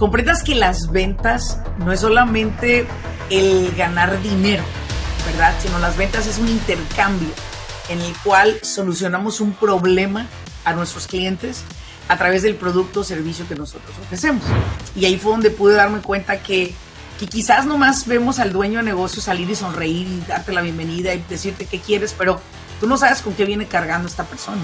comprendas 0.00 0.42
que 0.42 0.54
las 0.54 0.90
ventas 0.90 1.58
no 1.76 1.92
es 1.92 2.00
solamente 2.00 2.86
el 3.28 3.70
ganar 3.76 4.22
dinero, 4.22 4.62
¿verdad? 5.26 5.54
Sino 5.60 5.78
las 5.78 5.98
ventas 5.98 6.26
es 6.26 6.38
un 6.38 6.48
intercambio 6.48 7.28
en 7.90 8.00
el 8.00 8.16
cual 8.24 8.60
solucionamos 8.62 9.42
un 9.42 9.52
problema 9.52 10.26
a 10.64 10.72
nuestros 10.72 11.06
clientes 11.06 11.64
a 12.08 12.16
través 12.16 12.40
del 12.42 12.54
producto 12.54 13.00
o 13.00 13.04
servicio 13.04 13.46
que 13.46 13.54
nosotros 13.56 13.94
ofrecemos. 14.02 14.42
Y 14.96 15.04
ahí 15.04 15.18
fue 15.18 15.32
donde 15.32 15.50
pude 15.50 15.74
darme 15.74 16.00
cuenta 16.00 16.42
que, 16.42 16.74
que 17.18 17.26
quizás 17.26 17.66
nomás 17.66 18.06
vemos 18.06 18.38
al 18.38 18.54
dueño 18.54 18.78
de 18.78 18.86
negocio 18.86 19.20
salir 19.20 19.50
y 19.50 19.54
sonreír 19.54 20.08
y 20.08 20.24
darte 20.26 20.50
la 20.52 20.62
bienvenida 20.62 21.12
y 21.12 21.22
decirte 21.28 21.66
qué 21.66 21.78
quieres, 21.78 22.14
pero 22.16 22.40
tú 22.80 22.86
no 22.86 22.96
sabes 22.96 23.20
con 23.20 23.34
qué 23.34 23.44
viene 23.44 23.66
cargando 23.66 24.08
esta 24.08 24.24
persona. 24.24 24.62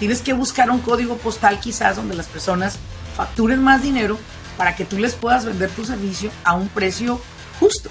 Tienes 0.00 0.22
que 0.22 0.32
buscar 0.32 0.72
un 0.72 0.80
código 0.80 1.18
postal 1.18 1.60
quizás 1.60 1.94
donde 1.94 2.16
las 2.16 2.26
personas 2.26 2.80
facturen 3.14 3.62
más 3.62 3.82
dinero 3.82 4.18
para 4.56 4.76
que 4.76 4.84
tú 4.84 4.98
les 4.98 5.14
puedas 5.14 5.44
vender 5.44 5.70
tu 5.70 5.84
servicio 5.84 6.30
a 6.44 6.54
un 6.54 6.68
precio 6.68 7.20
justo. 7.60 7.90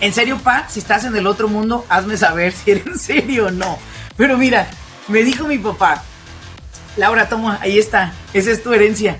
En 0.00 0.12
serio, 0.14 0.38
Pa, 0.42 0.66
si 0.68 0.78
estás 0.80 1.04
en 1.04 1.14
el 1.16 1.26
otro 1.26 1.48
mundo, 1.48 1.84
hazme 1.88 2.16
saber 2.16 2.52
si 2.52 2.70
eres 2.70 2.86
en 2.86 2.98
serio 2.98 3.46
o 3.46 3.50
no. 3.50 3.78
Pero 4.16 4.38
mira, 4.38 4.68
me 5.08 5.22
dijo 5.22 5.46
mi 5.46 5.58
papá, 5.58 6.02
Laura, 6.96 7.28
toma, 7.28 7.58
ahí 7.60 7.78
está, 7.78 8.12
esa 8.32 8.50
es 8.50 8.62
tu 8.62 8.72
herencia. 8.72 9.18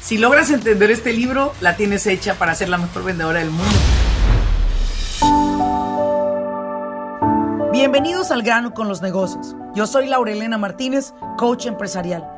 Si 0.00 0.18
logras 0.18 0.50
entender 0.50 0.90
este 0.90 1.12
libro, 1.12 1.54
la 1.60 1.76
tienes 1.76 2.06
hecha 2.06 2.34
para 2.34 2.54
ser 2.54 2.68
la 2.68 2.78
mejor 2.78 3.04
vendedora 3.04 3.40
del 3.40 3.50
mundo. 3.50 3.76
Bienvenidos 7.72 8.30
al 8.30 8.42
grano 8.42 8.74
con 8.74 8.88
los 8.88 9.02
negocios. 9.02 9.54
Yo 9.74 9.86
soy 9.86 10.06
Laura 10.06 10.32
Elena 10.32 10.58
Martínez, 10.58 11.12
coach 11.36 11.66
empresarial. 11.66 12.37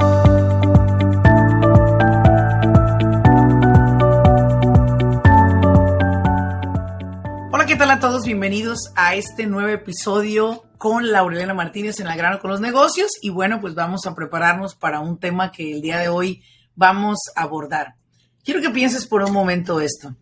Tal 7.81 7.89
a 7.89 7.99
todos? 7.99 8.25
Bienvenidos 8.25 8.91
a 8.95 9.15
este 9.15 9.47
nuevo 9.47 9.69
episodio 9.69 10.69
con 10.77 11.11
Laurelena 11.11 11.55
Martínez 11.55 11.99
en 11.99 12.05
La 12.05 12.15
Grano 12.15 12.39
con 12.39 12.51
los 12.51 12.61
Negocios. 12.61 13.09
Y 13.23 13.31
bueno, 13.31 13.59
pues 13.59 13.73
vamos 13.73 14.05
a 14.05 14.13
prepararnos 14.13 14.75
para 14.75 14.99
un 14.99 15.17
tema 15.17 15.51
que 15.51 15.71
el 15.71 15.81
día 15.81 15.97
de 15.97 16.07
hoy 16.07 16.43
vamos 16.75 17.17
a 17.35 17.41
abordar. 17.41 17.95
Quiero 18.43 18.61
que 18.61 18.69
pienses 18.69 19.07
por 19.07 19.23
un 19.23 19.33
momento 19.33 19.81
esto. 19.81 20.15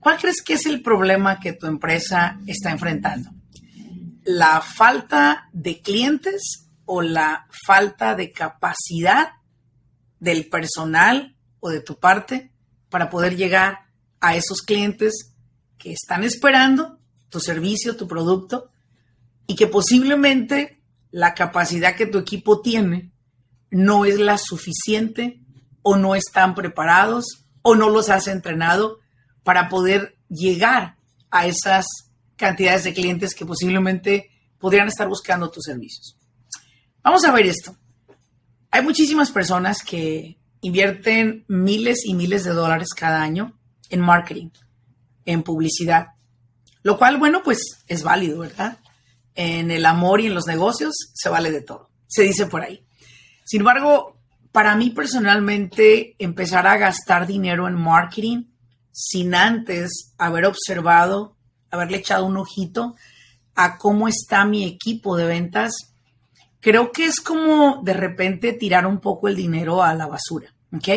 ¿Cuál 0.00 0.16
crees 0.16 0.40
que 0.40 0.54
es 0.54 0.64
el 0.64 0.80
problema 0.80 1.38
que 1.40 1.52
tu 1.52 1.66
empresa 1.66 2.38
está 2.46 2.70
enfrentando? 2.70 3.28
¿La 4.24 4.62
falta 4.62 5.50
de 5.52 5.82
clientes 5.82 6.70
o 6.86 7.02
la 7.02 7.48
falta 7.66 8.14
de 8.14 8.32
capacidad 8.32 9.32
del 10.20 10.48
personal 10.48 11.36
o 11.60 11.68
de 11.68 11.80
tu 11.80 12.00
parte 12.00 12.50
para 12.88 13.10
poder 13.10 13.36
llegar 13.36 13.80
a 14.22 14.36
esos 14.36 14.62
clientes 14.62 15.31
que 15.82 15.92
están 15.92 16.22
esperando 16.22 17.00
tu 17.28 17.40
servicio, 17.40 17.96
tu 17.96 18.06
producto, 18.06 18.70
y 19.48 19.56
que 19.56 19.66
posiblemente 19.66 20.80
la 21.10 21.34
capacidad 21.34 21.96
que 21.96 22.06
tu 22.06 22.18
equipo 22.18 22.60
tiene 22.60 23.10
no 23.70 24.04
es 24.04 24.20
la 24.20 24.38
suficiente 24.38 25.40
o 25.82 25.96
no 25.96 26.14
están 26.14 26.54
preparados 26.54 27.46
o 27.62 27.74
no 27.74 27.90
los 27.90 28.10
has 28.10 28.28
entrenado 28.28 29.00
para 29.42 29.68
poder 29.68 30.16
llegar 30.28 30.98
a 31.32 31.46
esas 31.46 31.86
cantidades 32.36 32.84
de 32.84 32.94
clientes 32.94 33.34
que 33.34 33.44
posiblemente 33.44 34.30
podrían 34.58 34.86
estar 34.86 35.08
buscando 35.08 35.50
tus 35.50 35.64
servicios. 35.64 36.16
Vamos 37.02 37.24
a 37.24 37.32
ver 37.32 37.46
esto. 37.46 37.76
Hay 38.70 38.82
muchísimas 38.84 39.32
personas 39.32 39.82
que 39.82 40.38
invierten 40.60 41.44
miles 41.48 42.04
y 42.04 42.14
miles 42.14 42.44
de 42.44 42.52
dólares 42.52 42.90
cada 42.94 43.20
año 43.20 43.58
en 43.90 44.00
marketing 44.00 44.50
en 45.24 45.42
publicidad. 45.42 46.08
Lo 46.82 46.98
cual, 46.98 47.18
bueno, 47.18 47.42
pues 47.42 47.84
es 47.86 48.02
válido, 48.02 48.40
¿verdad? 48.40 48.78
En 49.34 49.70
el 49.70 49.86
amor 49.86 50.20
y 50.20 50.26
en 50.26 50.34
los 50.34 50.46
negocios 50.46 50.94
se 51.14 51.28
vale 51.28 51.50
de 51.50 51.62
todo, 51.62 51.90
se 52.06 52.22
dice 52.22 52.46
por 52.46 52.62
ahí. 52.62 52.84
Sin 53.44 53.60
embargo, 53.60 54.16
para 54.50 54.76
mí 54.76 54.90
personalmente, 54.90 56.14
empezar 56.18 56.66
a 56.66 56.76
gastar 56.76 57.26
dinero 57.26 57.68
en 57.68 57.74
marketing 57.74 58.44
sin 58.92 59.34
antes 59.34 60.14
haber 60.18 60.44
observado, 60.44 61.36
haberle 61.70 61.98
echado 61.98 62.26
un 62.26 62.36
ojito 62.36 62.94
a 63.54 63.78
cómo 63.78 64.08
está 64.08 64.44
mi 64.44 64.64
equipo 64.64 65.16
de 65.16 65.24
ventas, 65.24 65.72
creo 66.60 66.92
que 66.92 67.06
es 67.06 67.20
como 67.20 67.82
de 67.82 67.94
repente 67.94 68.52
tirar 68.52 68.86
un 68.86 69.00
poco 69.00 69.28
el 69.28 69.36
dinero 69.36 69.82
a 69.82 69.94
la 69.94 70.06
basura, 70.06 70.54
¿ok? 70.72 70.88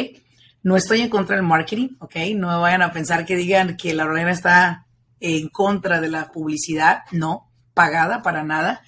No 0.66 0.76
estoy 0.76 1.02
en 1.02 1.10
contra 1.10 1.36
del 1.36 1.46
marketing, 1.46 1.90
¿ok? 2.00 2.16
No 2.36 2.60
vayan 2.60 2.82
a 2.82 2.92
pensar 2.92 3.24
que 3.24 3.36
digan 3.36 3.78
que 3.78 3.94
la 3.94 4.06
Lorena 4.06 4.32
está 4.32 4.88
en 5.20 5.50
contra 5.50 6.02
de 6.02 6.10
la 6.10 6.32
publicidad, 6.32 7.04
no, 7.12 7.52
pagada 7.76 8.24
para 8.24 8.44
nada. 8.44 8.82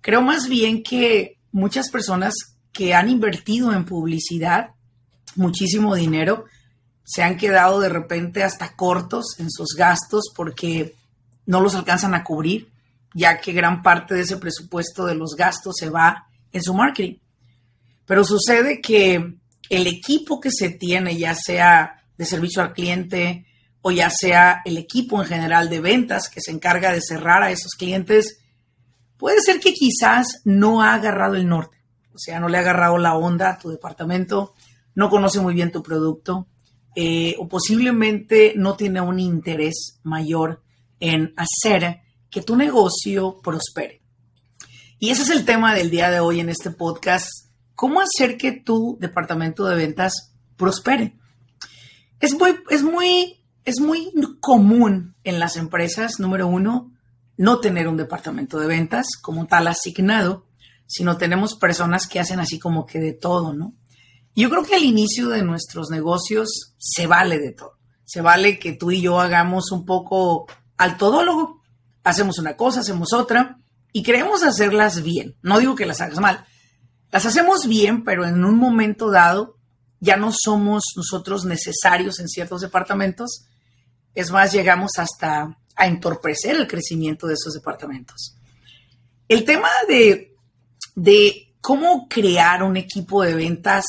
Creo 0.00 0.22
más 0.22 0.48
bien 0.48 0.82
que 0.82 1.38
muchas 1.52 1.90
personas 1.90 2.32
que 2.72 2.94
han 2.94 3.10
invertido 3.10 3.74
en 3.74 3.84
publicidad 3.84 4.70
muchísimo 5.36 5.94
dinero 5.94 6.46
se 7.04 7.22
han 7.22 7.36
quedado 7.36 7.80
de 7.80 7.90
repente 7.90 8.42
hasta 8.42 8.74
cortos 8.74 9.38
en 9.40 9.50
sus 9.50 9.74
gastos 9.76 10.32
porque 10.34 10.94
no 11.44 11.60
los 11.60 11.74
alcanzan 11.74 12.14
a 12.14 12.24
cubrir, 12.24 12.72
ya 13.12 13.42
que 13.42 13.52
gran 13.52 13.82
parte 13.82 14.14
de 14.14 14.22
ese 14.22 14.38
presupuesto 14.38 15.04
de 15.04 15.16
los 15.16 15.36
gastos 15.36 15.74
se 15.78 15.90
va 15.90 16.28
en 16.50 16.62
su 16.62 16.72
marketing. 16.72 17.18
Pero 18.06 18.24
sucede 18.24 18.80
que 18.80 19.38
el 19.70 19.86
equipo 19.86 20.40
que 20.40 20.50
se 20.50 20.68
tiene, 20.68 21.16
ya 21.16 21.34
sea 21.34 22.04
de 22.18 22.26
servicio 22.26 22.60
al 22.60 22.74
cliente 22.74 23.46
o 23.80 23.90
ya 23.90 24.10
sea 24.10 24.60
el 24.66 24.76
equipo 24.76 25.22
en 25.22 25.28
general 25.28 25.70
de 25.70 25.80
ventas 25.80 26.28
que 26.28 26.42
se 26.42 26.50
encarga 26.50 26.92
de 26.92 27.00
cerrar 27.00 27.42
a 27.42 27.50
esos 27.50 27.72
clientes, 27.78 28.40
puede 29.16 29.40
ser 29.40 29.60
que 29.60 29.72
quizás 29.72 30.42
no 30.44 30.82
ha 30.82 30.92
agarrado 30.94 31.36
el 31.36 31.48
norte, 31.48 31.78
o 32.12 32.18
sea, 32.18 32.40
no 32.40 32.48
le 32.48 32.58
ha 32.58 32.60
agarrado 32.60 32.98
la 32.98 33.16
onda 33.16 33.48
a 33.48 33.58
tu 33.58 33.70
departamento, 33.70 34.54
no 34.94 35.08
conoce 35.08 35.40
muy 35.40 35.54
bien 35.54 35.72
tu 35.72 35.82
producto 35.82 36.48
eh, 36.94 37.36
o 37.38 37.48
posiblemente 37.48 38.52
no 38.56 38.76
tiene 38.76 39.00
un 39.00 39.18
interés 39.20 40.00
mayor 40.02 40.62
en 40.98 41.32
hacer 41.36 42.00
que 42.28 42.42
tu 42.42 42.56
negocio 42.56 43.40
prospere. 43.40 44.02
Y 44.98 45.10
ese 45.10 45.22
es 45.22 45.30
el 45.30 45.46
tema 45.46 45.74
del 45.74 45.90
día 45.90 46.10
de 46.10 46.20
hoy 46.20 46.40
en 46.40 46.50
este 46.50 46.70
podcast 46.70 47.49
¿Cómo 47.80 48.02
hacer 48.02 48.36
que 48.36 48.52
tu 48.52 48.98
departamento 49.00 49.64
de 49.64 49.74
ventas 49.74 50.34
prospere? 50.58 51.16
Es 52.20 52.34
muy, 52.34 52.60
es 52.68 52.82
muy, 52.82 53.42
es 53.64 53.80
muy 53.80 54.12
común 54.38 55.14
en 55.24 55.38
las 55.38 55.56
empresas, 55.56 56.20
número 56.20 56.46
uno, 56.46 56.92
no 57.38 57.58
tener 57.60 57.88
un 57.88 57.96
departamento 57.96 58.58
de 58.58 58.66
ventas 58.66 59.06
como 59.22 59.46
tal 59.46 59.66
asignado, 59.66 60.44
sino 60.86 61.16
tenemos 61.16 61.54
personas 61.54 62.06
que 62.06 62.20
hacen 62.20 62.38
así 62.38 62.58
como 62.58 62.84
que 62.84 63.00
de 63.00 63.14
todo, 63.14 63.54
¿no? 63.54 63.72
Yo 64.36 64.50
creo 64.50 64.62
que 64.62 64.74
al 64.74 64.84
inicio 64.84 65.30
de 65.30 65.42
nuestros 65.42 65.88
negocios 65.88 66.74
se 66.76 67.06
vale 67.06 67.38
de 67.38 67.52
todo. 67.52 67.78
Se 68.04 68.20
vale 68.20 68.58
que 68.58 68.74
tú 68.74 68.90
y 68.90 69.00
yo 69.00 69.20
hagamos 69.20 69.72
un 69.72 69.86
poco 69.86 70.46
al 70.76 70.98
todólogo. 70.98 71.62
Hacemos 72.04 72.38
una 72.38 72.58
cosa, 72.58 72.80
hacemos 72.80 73.14
otra 73.14 73.58
y 73.90 74.02
queremos 74.02 74.42
hacerlas 74.42 75.02
bien. 75.02 75.36
No 75.40 75.58
digo 75.58 75.76
que 75.76 75.86
las 75.86 76.02
hagas 76.02 76.20
mal, 76.20 76.44
las 77.10 77.26
hacemos 77.26 77.66
bien, 77.66 78.04
pero 78.04 78.24
en 78.24 78.44
un 78.44 78.56
momento 78.56 79.10
dado 79.10 79.56
ya 79.98 80.16
no 80.16 80.32
somos 80.32 80.84
nosotros 80.96 81.44
necesarios 81.44 82.20
en 82.20 82.28
ciertos 82.28 82.60
departamentos. 82.60 83.46
Es 84.14 84.30
más, 84.30 84.52
llegamos 84.52 84.92
hasta 84.98 85.58
a 85.76 85.86
entorpecer 85.86 86.56
el 86.56 86.68
crecimiento 86.68 87.26
de 87.26 87.34
esos 87.34 87.54
departamentos. 87.54 88.36
El 89.28 89.44
tema 89.44 89.68
de, 89.88 90.34
de 90.94 91.54
cómo 91.60 92.08
crear 92.08 92.62
un 92.62 92.76
equipo 92.76 93.22
de 93.22 93.34
ventas 93.34 93.84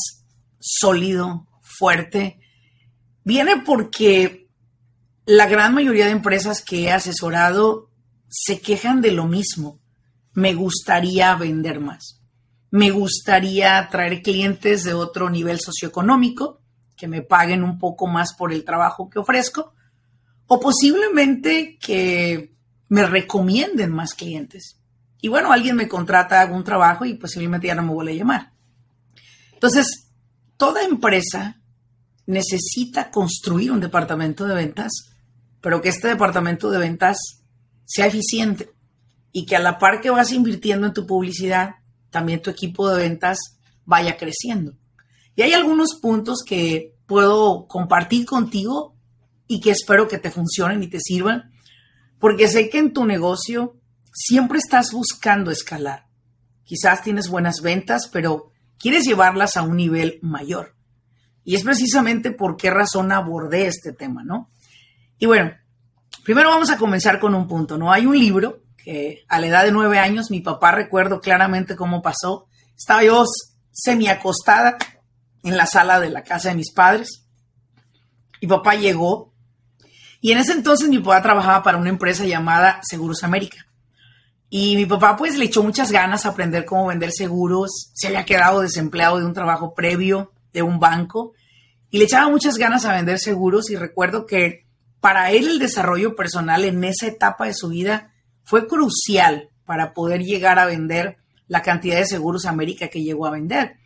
sólido, 0.59 1.47
fuerte, 1.62 2.39
viene 3.24 3.62
porque 3.65 4.50
la 5.25 5.47
gran 5.47 5.74
mayoría 5.74 6.06
de 6.06 6.12
empresas 6.12 6.62
que 6.62 6.83
he 6.83 6.91
asesorado 6.91 7.89
se 8.29 8.62
quejan 8.62 9.01
de 9.01 9.12
lo 9.12 9.27
mismo. 9.27 9.79
Me 10.33 10.53
gustaría 10.53 11.35
vender 11.35 11.79
más 11.79 12.20
me 12.71 12.89
gustaría 12.89 13.88
traer 13.91 14.21
clientes 14.21 14.83
de 14.83 14.94
otro 14.94 15.29
nivel 15.29 15.59
socioeconómico 15.59 16.62
que 16.95 17.07
me 17.07 17.21
paguen 17.21 17.63
un 17.63 17.77
poco 17.77 18.07
más 18.07 18.33
por 18.33 18.53
el 18.53 18.63
trabajo 18.63 19.09
que 19.09 19.19
ofrezco. 19.19 19.73
O 20.47 20.59
posiblemente 20.59 21.77
que 21.79 22.53
me 22.89 23.06
recomienden 23.06 23.91
más 23.91 24.13
clientes. 24.13 24.77
Y 25.21 25.27
bueno, 25.27 25.51
alguien 25.51 25.75
me 25.75 25.88
contrata, 25.88 26.45
un 26.45 26.63
trabajo 26.63 27.06
y 27.06 27.13
posiblemente 27.13 27.68
ya 27.68 27.75
no 27.75 27.83
me 27.83 27.94
vuelve 27.94 28.13
a 28.13 28.15
llamar. 28.15 28.51
Entonces, 29.53 30.09
toda 30.57 30.83
empresa 30.83 31.62
necesita 32.25 33.12
construir 33.12 33.71
un 33.71 33.79
departamento 33.79 34.45
de 34.45 34.56
ventas, 34.56 34.91
pero 35.59 35.81
que 35.81 35.89
este 35.89 36.07
departamento 36.07 36.71
de 36.71 36.79
ventas 36.79 37.17
sea 37.85 38.07
eficiente 38.07 38.71
y 39.31 39.45
que 39.45 39.56
a 39.56 39.59
la 39.59 39.77
par 39.77 40.01
que 40.01 40.09
vas 40.09 40.31
invirtiendo 40.31 40.88
en 40.88 40.94
tu 40.94 41.06
publicidad, 41.06 41.75
también 42.11 42.41
tu 42.41 42.51
equipo 42.51 42.89
de 42.89 43.01
ventas 43.01 43.57
vaya 43.85 44.17
creciendo. 44.17 44.77
Y 45.35 45.41
hay 45.41 45.53
algunos 45.53 45.95
puntos 45.99 46.43
que 46.45 46.95
puedo 47.07 47.67
compartir 47.67 48.25
contigo 48.25 48.95
y 49.47 49.59
que 49.59 49.71
espero 49.71 50.07
que 50.07 50.19
te 50.19 50.31
funcionen 50.31 50.83
y 50.83 50.87
te 50.87 50.99
sirvan, 50.99 51.51
porque 52.19 52.47
sé 52.47 52.69
que 52.69 52.77
en 52.77 52.93
tu 52.93 53.05
negocio 53.05 53.77
siempre 54.13 54.59
estás 54.59 54.91
buscando 54.91 55.51
escalar. 55.51 56.05
Quizás 56.63 57.01
tienes 57.01 57.29
buenas 57.29 57.61
ventas, 57.61 58.07
pero 58.07 58.51
quieres 58.77 59.05
llevarlas 59.05 59.57
a 59.57 59.63
un 59.63 59.75
nivel 59.75 60.19
mayor. 60.21 60.75
Y 61.43 61.55
es 61.55 61.63
precisamente 61.63 62.31
por 62.31 62.55
qué 62.55 62.69
razón 62.69 63.11
abordé 63.11 63.67
este 63.67 63.93
tema, 63.93 64.23
¿no? 64.23 64.51
Y 65.17 65.25
bueno, 65.25 65.51
primero 66.23 66.49
vamos 66.49 66.69
a 66.69 66.77
comenzar 66.77 67.19
con 67.19 67.33
un 67.33 67.47
punto, 67.47 67.77
¿no? 67.77 67.91
Hay 67.91 68.05
un 68.05 68.17
libro 68.17 68.60
que 68.83 69.23
a 69.27 69.39
la 69.39 69.47
edad 69.47 69.63
de 69.63 69.71
nueve 69.71 69.99
años, 69.99 70.31
mi 70.31 70.41
papá 70.41 70.71
recuerdo 70.71 71.21
claramente 71.21 71.75
cómo 71.75 72.01
pasó. 72.01 72.47
Estaba 72.77 73.03
yo 73.03 73.25
semi 73.71 74.07
acostada 74.07 74.77
en 75.43 75.57
la 75.57 75.65
sala 75.65 75.99
de 75.99 76.09
la 76.09 76.23
casa 76.23 76.49
de 76.49 76.55
mis 76.55 76.71
padres. 76.71 77.25
Mi 78.41 78.47
papá 78.47 78.75
llegó 78.75 79.33
y 80.19 80.31
en 80.31 80.37
ese 80.37 80.53
entonces 80.53 80.89
mi 80.89 80.99
papá 80.99 81.21
trabajaba 81.21 81.63
para 81.63 81.77
una 81.77 81.89
empresa 81.89 82.25
llamada 82.25 82.79
Seguros 82.83 83.23
América. 83.23 83.65
Y 84.49 84.75
mi 84.75 84.85
papá 84.85 85.15
pues 85.15 85.37
le 85.37 85.45
echó 85.45 85.63
muchas 85.63 85.91
ganas 85.91 86.25
a 86.25 86.29
aprender 86.29 86.65
cómo 86.65 86.87
vender 86.87 87.11
seguros. 87.11 87.91
Se 87.93 88.07
había 88.07 88.25
quedado 88.25 88.61
desempleado 88.61 89.17
de 89.17 89.25
un 89.25 89.33
trabajo 89.33 89.73
previo 89.73 90.31
de 90.53 90.61
un 90.61 90.79
banco 90.79 91.33
y 91.89 91.97
le 91.97 92.05
echaba 92.05 92.29
muchas 92.29 92.57
ganas 92.57 92.85
a 92.85 92.93
vender 92.93 93.19
seguros 93.19 93.69
y 93.69 93.75
recuerdo 93.75 94.25
que 94.25 94.65
para 94.99 95.31
él 95.31 95.47
el 95.47 95.59
desarrollo 95.59 96.15
personal 96.15 96.65
en 96.65 96.83
esa 96.83 97.07
etapa 97.07 97.45
de 97.45 97.53
su 97.53 97.69
vida 97.69 98.10
fue 98.43 98.67
crucial 98.67 99.49
para 99.65 99.93
poder 99.93 100.21
llegar 100.21 100.59
a 100.59 100.65
vender 100.65 101.17
la 101.47 101.61
cantidad 101.61 101.97
de 101.97 102.05
seguros 102.05 102.45
América 102.45 102.88
que 102.88 103.03
llegó 103.03 103.27
a 103.27 103.31
vender. 103.31 103.77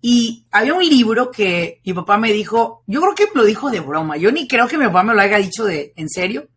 Y 0.00 0.46
había 0.50 0.74
un 0.74 0.84
libro 0.84 1.30
que 1.30 1.80
mi 1.84 1.92
papá 1.92 2.18
me 2.18 2.32
dijo, 2.32 2.82
yo 2.86 3.00
creo 3.00 3.14
que 3.14 3.28
lo 3.34 3.44
dijo 3.44 3.70
de 3.70 3.80
broma, 3.80 4.16
yo 4.16 4.30
ni 4.30 4.46
creo 4.46 4.68
que 4.68 4.78
mi 4.78 4.86
papá 4.86 5.02
me 5.02 5.14
lo 5.14 5.20
haya 5.20 5.38
dicho 5.38 5.64
de 5.64 5.92
en 5.96 6.08
serio. 6.08 6.48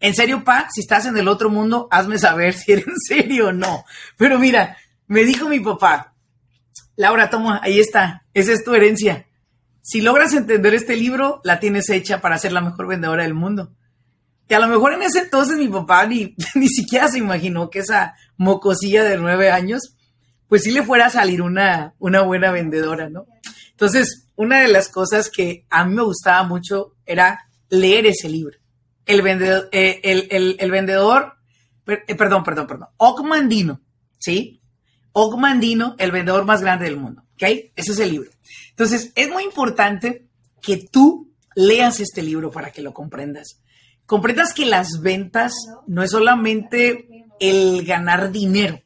En 0.00 0.14
serio, 0.14 0.44
pa, 0.44 0.68
si 0.72 0.80
estás 0.80 1.06
en 1.06 1.16
el 1.16 1.26
otro 1.26 1.50
mundo, 1.50 1.88
hazme 1.90 2.18
saber 2.18 2.54
si 2.54 2.72
eres 2.72 2.86
en 2.88 2.98
serio 2.98 3.48
o 3.48 3.52
no. 3.52 3.84
Pero 4.16 4.38
mira, 4.38 4.76
me 5.06 5.24
dijo 5.24 5.48
mi 5.48 5.60
papá, 5.60 6.14
Laura, 6.96 7.30
toma, 7.30 7.60
ahí 7.62 7.78
está, 7.78 8.24
esa 8.34 8.52
es 8.52 8.64
tu 8.64 8.74
herencia. 8.74 9.26
Si 9.82 10.00
logras 10.00 10.34
entender 10.34 10.74
este 10.74 10.96
libro, 10.96 11.40
la 11.44 11.60
tienes 11.60 11.88
hecha 11.90 12.20
para 12.20 12.38
ser 12.38 12.52
la 12.52 12.60
mejor 12.60 12.86
vendedora 12.88 13.22
del 13.22 13.34
mundo. 13.34 13.72
Que 14.48 14.54
a 14.54 14.60
lo 14.60 14.68
mejor 14.68 14.94
en 14.94 15.02
ese 15.02 15.20
entonces 15.20 15.58
mi 15.58 15.68
papá 15.68 16.06
ni, 16.06 16.34
ni 16.54 16.68
siquiera 16.68 17.08
se 17.08 17.18
imaginó 17.18 17.70
que 17.70 17.80
esa 17.80 18.14
mocosilla 18.36 19.04
de 19.04 19.18
nueve 19.18 19.50
años 19.50 19.94
pues 20.48 20.62
sí 20.62 20.70
le 20.70 20.82
fuera 20.82 21.06
a 21.06 21.10
salir 21.10 21.42
una, 21.42 21.94
una 21.98 22.22
buena 22.22 22.50
vendedora, 22.50 23.08
¿no? 23.08 23.26
Entonces, 23.70 24.28
una 24.34 24.60
de 24.60 24.68
las 24.68 24.88
cosas 24.88 25.30
que 25.30 25.66
a 25.70 25.84
mí 25.84 25.94
me 25.94 26.02
gustaba 26.02 26.42
mucho 26.42 26.96
era 27.06 27.48
leer 27.68 28.06
ese 28.06 28.28
libro. 28.28 28.56
El 29.06 29.22
vendedor, 29.22 29.68
eh, 29.72 30.00
el, 30.02 30.70
vendedor, 30.70 31.34
eh, 31.86 32.14
perdón, 32.14 32.44
perdón, 32.44 32.66
perdón, 32.66 32.88
Ogmandino, 32.96 33.80
¿sí? 34.18 34.60
Ogmandino, 35.12 35.94
el 35.98 36.12
vendedor 36.12 36.44
más 36.44 36.60
grande 36.60 36.86
del 36.86 36.96
mundo, 36.96 37.22
¿ok? 37.34 37.42
Ese 37.76 37.92
es 37.92 37.98
el 37.98 38.10
libro. 38.10 38.30
Entonces, 38.70 39.12
es 39.14 39.30
muy 39.30 39.44
importante 39.44 40.26
que 40.60 40.88
tú 40.90 41.32
leas 41.54 42.00
este 42.00 42.22
libro 42.22 42.50
para 42.50 42.70
que 42.70 42.82
lo 42.82 42.92
comprendas. 42.92 43.60
Comprendas 44.08 44.54
que 44.54 44.64
las 44.64 45.02
ventas 45.02 45.52
no 45.86 46.02
es 46.02 46.12
solamente 46.12 47.26
el 47.40 47.84
ganar 47.84 48.32
dinero, 48.32 48.80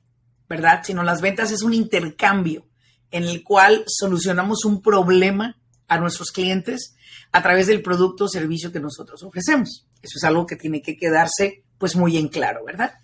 ¿verdad? 0.49 0.81
Sino 0.83 1.05
las 1.05 1.21
ventas 1.21 1.53
es 1.53 1.63
un 1.63 1.75
intercambio 1.75 2.67
en 3.13 3.23
el 3.23 3.45
cual 3.45 3.85
solucionamos 3.87 4.65
un 4.65 4.83
problema 4.83 5.61
a 5.87 5.99
nuestros 5.99 6.33
clientes 6.33 6.97
a 7.31 7.41
través 7.41 7.69
del 7.69 7.83
producto 7.83 8.25
o 8.25 8.29
servicio 8.29 8.73
que 8.73 8.81
nosotros 8.81 9.23
ofrecemos. 9.23 9.87
Eso 10.03 10.19
es 10.19 10.25
algo 10.25 10.45
que 10.45 10.57
tiene 10.57 10.83
que 10.83 10.97
quedarse 10.97 11.63
pues 11.79 11.95
muy 11.95 12.17
en 12.17 12.27
claro, 12.27 12.65
¿verdad? 12.65 12.95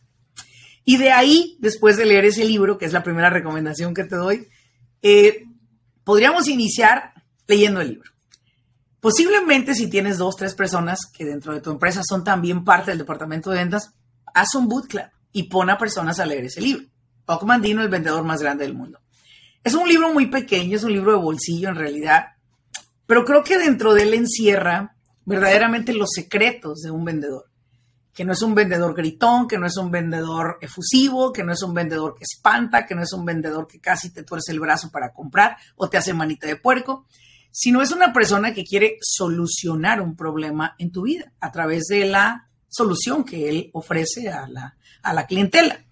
Y 0.84 0.96
de 0.96 1.12
ahí, 1.12 1.56
después 1.60 1.96
de 1.96 2.06
leer 2.06 2.24
ese 2.24 2.44
libro, 2.44 2.78
que 2.78 2.86
es 2.86 2.92
la 2.92 3.04
primera 3.04 3.30
recomendación 3.30 3.94
que 3.94 4.02
te 4.02 4.16
doy, 4.16 4.48
eh, 5.02 5.44
podríamos 6.02 6.48
iniciar 6.48 7.12
leyendo 7.46 7.80
el 7.80 7.90
libro. 7.90 8.10
Posiblemente 9.00 9.74
si 9.74 9.88
tienes 9.88 10.18
dos, 10.18 10.36
tres 10.36 10.54
personas 10.54 11.00
que 11.12 11.24
dentro 11.24 11.54
de 11.54 11.60
tu 11.60 11.70
empresa 11.70 12.02
son 12.04 12.24
también 12.24 12.64
parte 12.64 12.90
del 12.90 12.98
departamento 12.98 13.50
de 13.50 13.58
ventas, 13.58 13.94
haz 14.34 14.54
un 14.54 14.68
boot 14.68 14.88
club 14.88 15.06
y 15.32 15.44
pon 15.44 15.70
a 15.70 15.78
personas 15.78 16.18
a 16.18 16.26
leer 16.26 16.46
ese 16.46 16.60
libro. 16.60 16.86
Ocmandino, 17.26 17.82
el 17.82 17.88
vendedor 17.88 18.24
más 18.24 18.40
grande 18.40 18.64
del 18.64 18.74
mundo. 18.74 19.00
Es 19.62 19.74
un 19.74 19.88
libro 19.88 20.12
muy 20.12 20.26
pequeño, 20.26 20.76
es 20.76 20.84
un 20.84 20.92
libro 20.92 21.12
de 21.12 21.18
bolsillo 21.18 21.68
en 21.68 21.74
realidad, 21.74 22.28
pero 23.06 23.24
creo 23.24 23.44
que 23.44 23.58
dentro 23.58 23.94
de 23.94 24.02
él 24.02 24.14
encierra 24.14 24.96
verdaderamente 25.24 25.92
los 25.92 26.10
secretos 26.10 26.80
de 26.80 26.90
un 26.90 27.04
vendedor. 27.04 27.44
Que 28.14 28.24
no 28.24 28.32
es 28.32 28.42
un 28.42 28.54
vendedor 28.54 28.94
gritón, 28.94 29.46
que 29.46 29.58
no 29.58 29.66
es 29.66 29.76
un 29.76 29.90
vendedor 29.90 30.58
efusivo, 30.60 31.32
que 31.32 31.44
no 31.44 31.52
es 31.52 31.62
un 31.62 31.74
vendedor 31.74 32.14
que 32.14 32.24
espanta, 32.24 32.86
que 32.86 32.94
no 32.94 33.02
es 33.02 33.12
un 33.12 33.24
vendedor 33.24 33.66
que 33.68 33.78
casi 33.78 34.10
te 34.10 34.24
tuerce 34.24 34.52
el 34.52 34.60
brazo 34.60 34.90
para 34.90 35.12
comprar 35.12 35.56
o 35.76 35.88
te 35.88 35.98
hace 35.98 36.14
manita 36.14 36.46
de 36.46 36.56
puerco, 36.56 37.06
sino 37.50 37.82
es 37.82 37.90
una 37.92 38.12
persona 38.12 38.54
que 38.54 38.64
quiere 38.64 38.98
solucionar 39.00 40.00
un 40.00 40.16
problema 40.16 40.74
en 40.78 40.92
tu 40.92 41.02
vida 41.02 41.32
a 41.40 41.50
través 41.50 41.84
de 41.86 42.04
la 42.04 42.48
solución 42.68 43.24
que 43.24 43.48
él 43.48 43.70
ofrece 43.72 44.28
a 44.28 44.46
la, 44.48 44.76
a 45.02 45.12
la 45.12 45.26
clientela. 45.26 45.84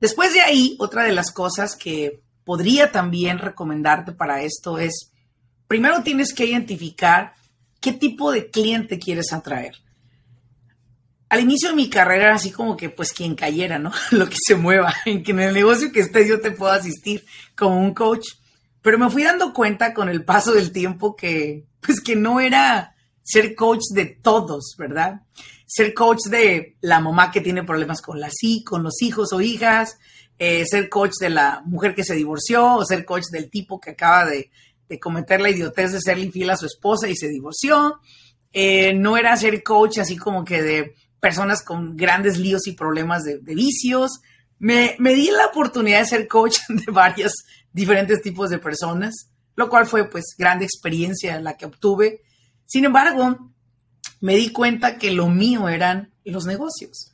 Después 0.00 0.32
de 0.32 0.40
ahí, 0.40 0.76
otra 0.78 1.04
de 1.04 1.12
las 1.12 1.30
cosas 1.30 1.76
que 1.76 2.22
podría 2.44 2.90
también 2.90 3.38
recomendarte 3.38 4.12
para 4.12 4.42
esto 4.42 4.78
es, 4.78 5.12
primero 5.66 6.02
tienes 6.02 6.32
que 6.32 6.46
identificar 6.46 7.34
qué 7.80 7.92
tipo 7.92 8.32
de 8.32 8.50
cliente 8.50 8.98
quieres 8.98 9.32
atraer. 9.32 9.76
Al 11.28 11.40
inicio 11.40 11.68
de 11.68 11.76
mi 11.76 11.88
carrera 11.88 12.24
era 12.24 12.34
así 12.34 12.50
como 12.50 12.76
que 12.76 12.90
pues 12.90 13.12
quien 13.12 13.36
cayera, 13.36 13.78
¿no? 13.78 13.92
Lo 14.10 14.28
que 14.28 14.36
se 14.44 14.56
mueva, 14.56 14.92
en 15.04 15.22
que 15.22 15.30
en 15.32 15.40
el 15.40 15.54
negocio 15.54 15.92
que 15.92 16.00
estés 16.00 16.28
yo 16.28 16.40
te 16.40 16.50
puedo 16.50 16.72
asistir 16.72 17.24
como 17.54 17.78
un 17.78 17.94
coach. 17.94 18.26
Pero 18.82 18.98
me 18.98 19.10
fui 19.10 19.24
dando 19.24 19.52
cuenta 19.52 19.92
con 19.94 20.08
el 20.08 20.24
paso 20.24 20.52
del 20.52 20.72
tiempo 20.72 21.16
que 21.16 21.66
pues 21.80 22.00
que 22.00 22.16
no 22.16 22.40
era 22.40 22.94
ser 23.22 23.54
coach 23.54 23.82
de 23.94 24.06
todos, 24.06 24.74
¿verdad? 24.78 25.22
ser 25.70 25.94
coach 25.94 26.24
de 26.28 26.76
la 26.80 26.98
mamá 26.98 27.30
que 27.30 27.40
tiene 27.40 27.62
problemas 27.62 28.02
con, 28.02 28.18
las, 28.18 28.34
con 28.64 28.82
los 28.82 29.00
hijos 29.02 29.32
o 29.32 29.40
hijas, 29.40 29.98
eh, 30.36 30.64
ser 30.66 30.88
coach 30.88 31.12
de 31.20 31.30
la 31.30 31.62
mujer 31.64 31.94
que 31.94 32.02
se 32.02 32.16
divorció, 32.16 32.74
o 32.74 32.84
ser 32.84 33.04
coach 33.04 33.26
del 33.30 33.48
tipo 33.48 33.80
que 33.80 33.90
acaba 33.90 34.26
de, 34.26 34.50
cometer 35.00 35.40
la 35.40 35.50
idiotez 35.50 35.92
de 35.92 36.00
serle 36.00 36.24
infiel 36.24 36.50
a 36.50 36.56
su 36.56 36.66
esposa 36.66 37.08
y 37.08 37.14
se 37.14 37.28
divorció. 37.28 38.00
Eh, 38.52 38.92
no 38.94 39.16
era 39.16 39.36
ser 39.36 39.62
coach 39.62 39.98
así 39.98 40.16
como 40.16 40.44
que 40.44 40.60
de 40.60 40.94
personas 41.20 41.62
con 41.62 41.96
grandes 41.96 42.36
líos 42.36 42.66
y 42.66 42.72
problemas 42.72 43.22
de, 43.22 43.38
vicios. 43.38 44.20
Me, 44.58 44.96
me, 44.98 45.14
di 45.14 45.30
la 45.30 45.46
oportunidad 45.46 46.00
de 46.00 46.06
ser 46.06 46.26
coach 46.26 46.58
de 46.68 46.90
varios 46.90 47.32
diferentes 47.72 48.22
tipos 48.22 48.50
de 48.50 48.58
personas, 48.58 49.30
lo 49.56 49.68
cual 49.68 49.86
fue 49.86 50.08
pues 50.08 50.34
grande 50.36 50.64
experiencia 50.64 51.40
la 51.40 51.56
que 51.56 51.66
obtuve. 51.66 52.22
Sin 52.66 52.84
embargo, 52.84 53.52
me 54.20 54.36
di 54.36 54.50
cuenta 54.52 54.98
que 54.98 55.10
lo 55.10 55.28
mío 55.28 55.68
eran 55.68 56.12
los 56.24 56.46
negocios. 56.46 57.12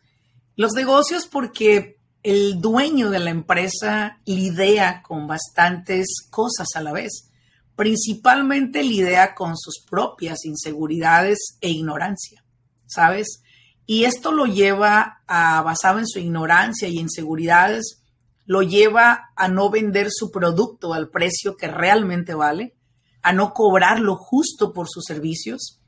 Los 0.57 0.73
negocios 0.73 1.27
porque 1.27 1.97
el 2.23 2.61
dueño 2.61 3.11
de 3.11 3.21
la 3.21 3.31
empresa 3.31 4.19
lidia 4.25 5.03
con 5.03 5.27
bastantes 5.27 6.07
cosas 6.29 6.67
a 6.75 6.83
la 6.83 6.93
vez. 6.93 7.31
Principalmente 7.77 8.83
lidia 8.83 9.35
con 9.35 9.57
sus 9.57 9.85
propias 9.89 10.45
inseguridades 10.45 11.39
e 11.61 11.69
ignorancia, 11.69 12.43
¿sabes? 12.87 13.43
Y 13.87 14.05
esto 14.05 14.33
lo 14.33 14.47
lleva 14.47 15.23
a, 15.29 15.63
basado 15.63 16.01
en 16.01 16.09
su 16.09 16.19
ignorancia 16.19 16.89
y 16.89 16.99
inseguridades, 16.99 18.03
lo 18.47 18.63
lleva 18.63 19.31
a 19.37 19.49
no 19.49 19.71
vender 19.71 20.09
su 20.11 20.31
producto 20.31 20.95
al 20.95 21.11
precio 21.11 21.57
que 21.57 21.69
realmente 21.69 22.35
vale, 22.35 22.75
a 23.23 23.33
no 23.33 23.53
cobrar 23.53 24.01
lo 24.01 24.17
justo 24.17 24.73
por 24.73 24.89
sus 24.89 25.05
servicios, 25.05 25.81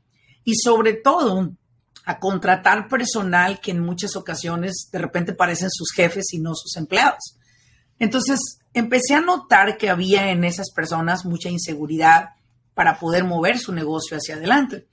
y 0.43 0.55
sobre 0.55 0.93
todo 0.93 1.51
a 2.05 2.19
contratar 2.19 2.87
personal 2.87 3.59
que 3.59 3.71
en 3.71 3.81
muchas 3.81 4.15
ocasiones 4.15 4.89
de 4.91 4.99
repente 4.99 5.33
parecen 5.33 5.69
sus 5.71 5.91
jefes 5.91 6.33
y 6.33 6.39
no 6.39 6.55
sus 6.55 6.75
empleados. 6.75 7.37
Entonces 7.99 8.59
empecé 8.73 9.13
a 9.15 9.21
notar 9.21 9.77
que 9.77 9.89
había 9.89 10.31
en 10.31 10.43
esas 10.43 10.71
personas 10.71 11.25
mucha 11.25 11.49
inseguridad 11.49 12.29
para 12.73 12.97
poder 12.97 13.25
mover 13.25 13.59
su 13.59 13.73
negocio 13.73 14.17
hacia 14.17 14.35
adelante. 14.35 14.87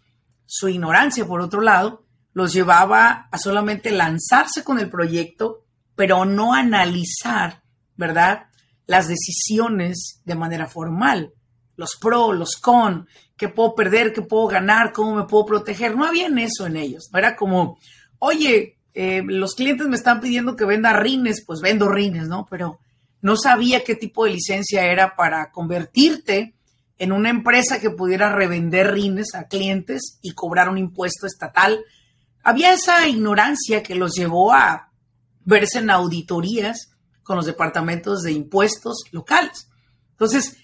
Su 0.44 0.68
ignorancia, 0.68 1.26
por 1.26 1.40
otro 1.40 1.61
lado, 1.61 2.04
los 2.32 2.52
llevaba 2.52 3.28
a 3.30 3.38
solamente 3.38 3.90
lanzarse 3.90 4.62
con 4.62 4.78
el 4.78 4.90
proyecto, 4.90 5.64
pero 5.96 6.24
no 6.24 6.54
analizar, 6.54 7.62
¿verdad? 7.96 8.46
Las 8.86 9.08
decisiones 9.08 10.20
de 10.24 10.34
manera 10.36 10.68
formal, 10.68 11.32
los 11.74 11.96
pro, 11.96 12.32
los 12.32 12.56
con, 12.56 13.08
qué 13.36 13.48
puedo 13.48 13.74
perder, 13.74 14.12
qué 14.12 14.22
puedo 14.22 14.46
ganar, 14.46 14.92
cómo 14.92 15.16
me 15.16 15.24
puedo 15.24 15.46
proteger. 15.46 15.96
No 15.96 16.06
había 16.06 16.28
eso 16.28 16.66
en 16.66 16.76
ellos. 16.76 17.08
No 17.12 17.18
era 17.18 17.34
como, 17.34 17.78
oye, 18.18 18.78
eh, 18.94 19.22
los 19.26 19.54
clientes 19.54 19.86
me 19.88 19.96
están 19.96 20.20
pidiendo 20.20 20.54
que 20.54 20.64
venda 20.64 20.92
rines, 20.92 21.44
pues 21.44 21.60
vendo 21.60 21.88
rines, 21.88 22.28
¿no? 22.28 22.46
Pero 22.48 22.78
no 23.20 23.36
sabía 23.36 23.84
qué 23.84 23.94
tipo 23.94 24.24
de 24.24 24.32
licencia 24.32 24.86
era 24.86 25.16
para 25.16 25.50
convertirte 25.50 26.54
en 26.98 27.12
una 27.12 27.28
empresa 27.28 27.80
que 27.80 27.90
pudiera 27.90 28.32
revender 28.32 28.92
rines 28.92 29.34
a 29.34 29.48
clientes 29.48 30.18
y 30.22 30.32
cobrar 30.32 30.68
un 30.68 30.78
impuesto 30.78 31.26
estatal. 31.26 31.84
Había 32.42 32.72
esa 32.72 33.06
ignorancia 33.06 33.82
que 33.82 33.94
los 33.94 34.14
llevó 34.14 34.52
a 34.52 34.85
verse 35.46 35.78
en 35.78 35.88
auditorías 35.88 36.90
con 37.22 37.36
los 37.36 37.46
departamentos 37.46 38.22
de 38.22 38.32
impuestos 38.32 39.04
locales. 39.12 39.68
Entonces, 40.10 40.58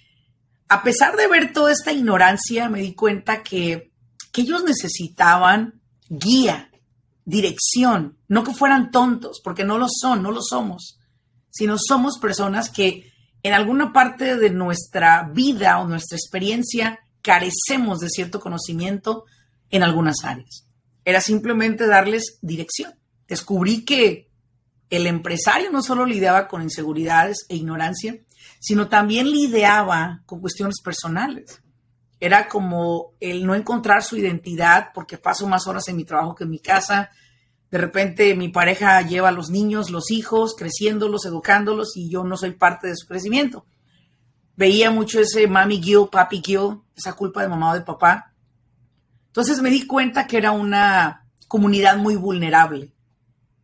a 0.68 0.82
pesar 0.82 1.16
de 1.16 1.28
ver 1.28 1.52
toda 1.52 1.72
esta 1.72 1.92
ignorancia, 1.92 2.68
me 2.68 2.82
di 2.82 2.94
cuenta 2.94 3.42
que, 3.42 3.92
que 4.30 4.42
ellos 4.42 4.62
necesitaban 4.64 5.80
guía, 6.08 6.70
dirección, 7.24 8.18
no 8.28 8.44
que 8.44 8.52
fueran 8.52 8.90
tontos, 8.90 9.40
porque 9.42 9.64
no 9.64 9.78
lo 9.78 9.86
son, 9.88 10.22
no 10.22 10.30
lo 10.30 10.42
somos, 10.42 10.98
sino 11.50 11.76
somos 11.78 12.18
personas 12.18 12.70
que 12.70 13.12
en 13.42 13.54
alguna 13.54 13.92
parte 13.92 14.36
de 14.36 14.50
nuestra 14.50 15.30
vida 15.32 15.78
o 15.78 15.86
nuestra 15.86 16.16
experiencia 16.16 17.00
carecemos 17.22 18.00
de 18.00 18.08
cierto 18.08 18.40
conocimiento 18.40 19.24
en 19.70 19.82
algunas 19.82 20.24
áreas. 20.24 20.66
Era 21.04 21.20
simplemente 21.20 21.86
darles 21.86 22.38
dirección. 22.40 22.94
Descubrí 23.26 23.84
que 23.84 24.31
el 24.92 25.06
empresario 25.06 25.70
no 25.70 25.82
solo 25.82 26.04
lidiaba 26.04 26.48
con 26.48 26.60
inseguridades 26.60 27.46
e 27.48 27.56
ignorancia, 27.56 28.18
sino 28.60 28.88
también 28.88 29.30
lidiaba 29.30 30.20
con 30.26 30.40
cuestiones 30.40 30.82
personales. 30.84 31.62
Era 32.20 32.46
como 32.46 33.14
el 33.18 33.46
no 33.46 33.54
encontrar 33.54 34.02
su 34.02 34.18
identidad 34.18 34.90
porque 34.92 35.16
paso 35.16 35.48
más 35.48 35.66
horas 35.66 35.88
en 35.88 35.96
mi 35.96 36.04
trabajo 36.04 36.34
que 36.34 36.44
en 36.44 36.50
mi 36.50 36.58
casa, 36.58 37.08
de 37.70 37.78
repente 37.78 38.34
mi 38.34 38.50
pareja 38.50 39.00
lleva 39.00 39.30
a 39.30 39.32
los 39.32 39.48
niños, 39.48 39.88
los 39.88 40.10
hijos, 40.10 40.54
creciéndolos, 40.58 41.24
educándolos 41.24 41.96
y 41.96 42.10
yo 42.10 42.22
no 42.22 42.36
soy 42.36 42.50
parte 42.50 42.88
de 42.88 42.96
su 42.96 43.06
crecimiento. 43.06 43.64
Veía 44.56 44.90
mucho 44.90 45.20
ese 45.20 45.46
mami 45.46 45.80
guilt, 45.80 46.10
papi 46.10 46.42
guilt, 46.42 46.82
esa 46.94 47.14
culpa 47.14 47.40
de 47.40 47.48
mamá 47.48 47.70
o 47.70 47.74
de 47.74 47.80
papá. 47.80 48.34
Entonces 49.28 49.62
me 49.62 49.70
di 49.70 49.86
cuenta 49.86 50.26
que 50.26 50.36
era 50.36 50.52
una 50.52 51.26
comunidad 51.48 51.96
muy 51.96 52.14
vulnerable, 52.16 52.92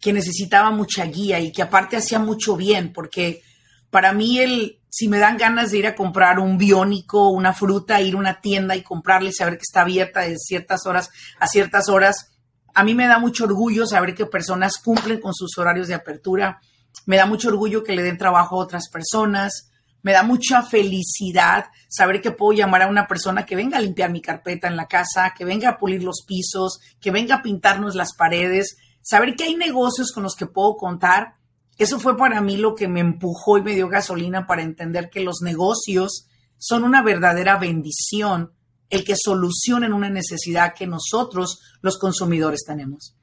que 0.01 0.13
necesitaba 0.13 0.71
mucha 0.71 1.05
guía 1.05 1.41
y 1.41 1.53
que 1.53 1.63
aparte 1.63 1.97
hacía 1.97 2.19
mucho 2.19 2.57
bien, 2.57 2.93
porque 2.93 3.43
para 3.91 4.13
mí 4.13 4.39
el, 4.39 4.79
si 4.89 5.09
me 5.09 5.19
dan 5.19 5.37
ganas 5.37 5.71
de 5.71 5.79
ir 5.79 5.87
a 5.87 5.95
comprar 5.95 6.39
un 6.39 6.59
biónico, 6.59 7.31
una 7.31 7.53
fruta, 7.53 8.01
ir 8.01 8.15
a 8.15 8.19
una 8.19 8.41
tienda 8.41 8.77
y 8.77 8.83
comprarle 8.83 9.33
saber 9.33 9.55
que 9.55 9.65
está 9.69 9.83
abierta 9.83 10.21
de 10.21 10.37
ciertas 10.39 10.87
horas 10.87 11.11
a 11.39 11.47
ciertas 11.47 11.89
horas, 11.89 12.33
a 12.75 12.85
mí 12.85 12.95
me 12.95 13.07
da 13.07 13.19
mucho 13.19 13.45
orgullo 13.45 13.87
saber 13.87 14.15
que 14.15 14.27
personas 14.27 14.79
cumplen 14.79 15.21
con 15.21 15.35
sus 15.35 15.59
horarios 15.59 15.89
de 15.89 15.95
apertura. 15.95 16.61
Me 17.07 17.17
da 17.17 17.27
mucho 17.27 17.49
orgullo 17.49 17.83
que 17.83 17.93
le 17.93 18.03
den 18.03 18.19
trabajo 18.19 18.55
a 18.55 18.65
otras 18.65 18.89
personas. 18.89 19.73
Me 20.03 20.13
da 20.13 20.23
mucha 20.23 20.63
felicidad 20.63 21.67
saber 21.89 22.21
que 22.21 22.31
puedo 22.31 22.57
llamar 22.57 22.83
a 22.83 22.87
una 22.87 23.09
persona 23.09 23.45
que 23.45 23.57
venga 23.57 23.79
a 23.79 23.81
limpiar 23.81 24.11
mi 24.11 24.21
carpeta 24.21 24.69
en 24.69 24.77
la 24.77 24.87
casa, 24.87 25.35
que 25.37 25.45
venga 25.45 25.71
a 25.71 25.79
pulir 25.79 26.05
los 26.05 26.23
pisos, 26.25 26.79
que 27.01 27.11
venga 27.11 27.37
a 27.37 27.43
pintarnos 27.43 27.97
las 27.97 28.15
paredes. 28.15 28.77
Saber 29.09 29.37
que 29.37 29.45
hay 29.45 29.55
negocios 29.55 30.13
con 30.13 30.23
los 30.23 30.35
que 30.37 30.45
puedo 30.45 30.77
contar. 30.77 31.37
Eso 31.79 31.99
fue 31.99 32.19
para 32.19 32.43
mí 32.43 32.59
lo 32.59 32.75
que 32.75 32.89
me 32.89 33.01
empujó 33.01 33.57
y 33.57 33.63
me 33.63 33.75
dio 33.75 33.89
gasolina 33.89 34.47
para 34.47 34.61
entender 34.61 35.09
que 35.09 35.23
los 35.23 35.41
negocios 35.41 36.27
son 36.59 36.85
una 36.85 37.03
verdadera 37.03 37.57
bendición 37.57 38.53
el 38.91 39.05
que 39.05 39.17
solucionen 39.17 39.95
una 39.95 40.11
necesidad 40.11 40.75
que 40.75 40.87
nosotros, 40.87 41.59
los 41.81 41.97
consumidores, 41.97 42.65
tenemos. 42.67 43.17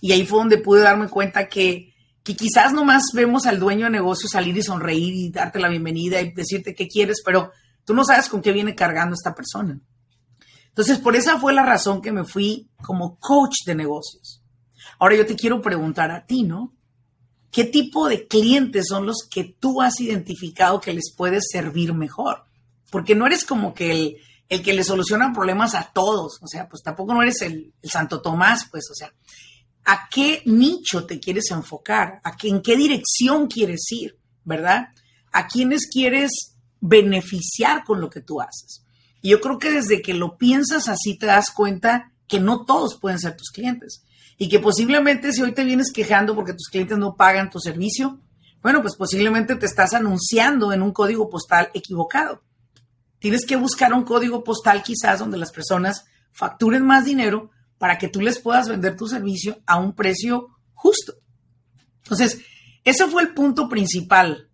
Y 0.00 0.12
ahí 0.12 0.24
fue 0.24 0.38
donde 0.38 0.58
pude 0.58 0.82
darme 0.82 1.08
cuenta 1.08 1.48
que, 1.48 1.92
que 2.22 2.36
quizás 2.36 2.72
nomás 2.72 3.02
vemos 3.12 3.44
al 3.46 3.58
dueño 3.58 3.86
de 3.86 3.90
negocio 3.90 4.28
salir 4.28 4.56
y 4.56 4.62
sonreír 4.62 5.12
y 5.12 5.30
darte 5.32 5.58
la 5.58 5.68
bienvenida 5.68 6.20
y 6.20 6.30
decirte 6.30 6.72
qué 6.72 6.86
quieres, 6.86 7.20
pero 7.24 7.50
tú 7.84 7.94
no 7.94 8.04
sabes 8.04 8.28
con 8.28 8.42
qué 8.42 8.52
viene 8.52 8.76
cargando 8.76 9.14
esta 9.14 9.34
persona. 9.34 9.80
Entonces, 10.68 10.98
por 10.98 11.16
esa 11.16 11.40
fue 11.40 11.52
la 11.52 11.66
razón 11.66 12.00
que 12.00 12.12
me 12.12 12.22
fui 12.22 12.70
como 12.80 13.18
coach 13.18 13.66
de 13.66 13.74
negocios. 13.74 14.41
Ahora 14.98 15.16
yo 15.16 15.26
te 15.26 15.36
quiero 15.36 15.60
preguntar 15.60 16.10
a 16.10 16.26
ti, 16.26 16.42
¿no? 16.42 16.74
¿Qué 17.50 17.64
tipo 17.64 18.08
de 18.08 18.26
clientes 18.26 18.86
son 18.88 19.06
los 19.06 19.28
que 19.30 19.44
tú 19.44 19.82
has 19.82 20.00
identificado 20.00 20.80
que 20.80 20.94
les 20.94 21.12
puedes 21.14 21.44
servir 21.50 21.92
mejor? 21.92 22.44
Porque 22.90 23.14
no 23.14 23.26
eres 23.26 23.44
como 23.44 23.74
que 23.74 23.90
el, 23.90 24.16
el 24.52 24.62
que 24.62 24.74
le 24.74 24.84
soluciona 24.84 25.32
problemas 25.32 25.74
a 25.74 25.90
todos. 25.94 26.38
O 26.42 26.46
sea, 26.46 26.68
pues 26.68 26.82
tampoco 26.82 27.14
no 27.14 27.22
eres 27.22 27.40
el, 27.40 27.72
Santo 27.82 28.20
Tomás, 28.20 28.68
pues, 28.70 28.84
o 28.90 28.94
sea, 28.94 29.10
¿a 29.84 30.08
qué 30.10 30.42
nicho 30.44 31.06
te 31.06 31.18
quieres 31.18 31.50
enfocar? 31.50 32.20
¿A 32.22 32.36
qué, 32.36 32.48
¿En 32.48 32.60
qué 32.60 32.76
dirección 32.76 33.46
quieres 33.46 33.90
ir? 33.90 34.18
¿Verdad? 34.44 34.88
¿A 35.32 35.46
quiénes 35.46 35.88
quieres 35.90 36.30
beneficiar 36.80 37.84
con 37.84 38.00
lo 38.00 38.10
que 38.10 38.20
tú 38.20 38.42
haces? 38.42 38.84
Y 39.22 39.30
yo 39.30 39.40
creo 39.40 39.58
que 39.58 39.70
desde 39.70 40.02
que 40.02 40.12
lo 40.14 40.36
piensas 40.36 40.86
así 40.88 41.16
te 41.16 41.26
das 41.26 41.50
cuenta 41.50 42.12
que 42.26 42.38
no 42.38 42.66
todos 42.66 42.98
pueden 43.00 43.18
ser 43.18 43.36
tus 43.36 43.50
clientes. 43.50 44.02
Y 44.38 44.48
que 44.48 44.58
posiblemente 44.58 45.32
si 45.32 45.42
hoy 45.42 45.52
te 45.52 45.64
vienes 45.64 45.92
quejando 45.92 46.34
porque 46.34 46.52
tus 46.52 46.68
clientes 46.68 46.98
no 46.98 47.14
pagan 47.16 47.50
tu 47.50 47.58
servicio, 47.60 48.20
bueno, 48.62 48.80
pues 48.80 48.96
posiblemente 48.96 49.56
te 49.56 49.66
estás 49.66 49.92
anunciando 49.92 50.72
en 50.72 50.82
un 50.82 50.92
código 50.92 51.28
postal 51.28 51.70
equivocado. 51.74 52.42
Tienes 53.18 53.44
que 53.44 53.56
buscar 53.56 53.92
un 53.92 54.04
código 54.04 54.42
postal 54.42 54.82
quizás 54.82 55.18
donde 55.18 55.38
las 55.38 55.52
personas 55.52 56.04
facturen 56.32 56.84
más 56.84 57.04
dinero 57.04 57.50
para 57.78 57.98
que 57.98 58.08
tú 58.08 58.20
les 58.20 58.38
puedas 58.38 58.68
vender 58.68 58.96
tu 58.96 59.06
servicio 59.06 59.60
a 59.66 59.78
un 59.78 59.94
precio 59.94 60.48
justo. 60.74 61.14
Entonces, 62.04 62.40
ese 62.84 63.06
fue 63.08 63.22
el 63.22 63.34
punto 63.34 63.68
principal, 63.68 64.48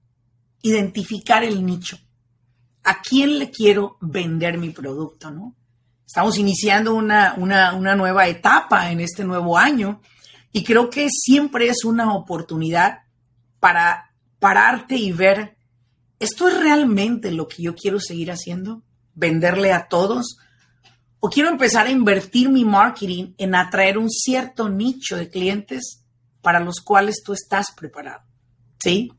identificar 0.63 1.45
el 1.45 1.65
nicho. 1.65 1.99
¿A 2.85 3.03
quién 3.03 3.39
le 3.39 3.51
quiero 3.51 3.99
vender 4.01 4.59
mi 4.59 4.71
producto? 4.71 5.31
¿no? 5.31 5.57
Estamos 6.09 6.39
iniciando 6.39 6.95
una, 6.95 7.35
una, 7.37 7.75
una 7.75 7.95
nueva 7.95 8.29
etapa 8.29 8.91
en 8.91 9.01
este 9.01 9.25
nuevo 9.25 9.59
año 9.59 10.01
y 10.53 10.65
creo 10.65 10.89
que 10.89 11.11
siempre 11.11 11.69
es 11.69 11.85
una 11.85 12.15
oportunidad 12.15 13.01
para 13.61 14.11
pararte 14.39 14.97
y 14.97 15.13
ver 15.13 15.59
¿esto 16.19 16.49
es 16.49 16.59
realmente 16.59 17.31
lo 17.31 17.47
que 17.47 17.63
yo 17.63 17.75
quiero 17.75 18.01
seguir 18.01 18.33
haciendo? 18.33 18.83
¿Venderle 19.15 19.75
a 19.75 19.87
todos? 19.89 20.39
¿O 21.21 21.29
quiero 21.29 21.51
empezar 21.51 21.87
a 21.87 21.91
invertir 21.91 22.49
mi 22.49 22.65
marketing 22.65 23.35
en 23.37 23.55
atraer 23.55 23.99
un 23.99 24.09
cierto 24.09 24.71
nicho 24.71 25.15
de 25.15 25.29
clientes 25.29 26.07
para 26.41 26.59
los 26.59 26.81
cuales 26.81 27.23
tú 27.23 27.35
estás 27.35 27.71
preparado? 27.73 28.23
¿Sí? 28.79 29.13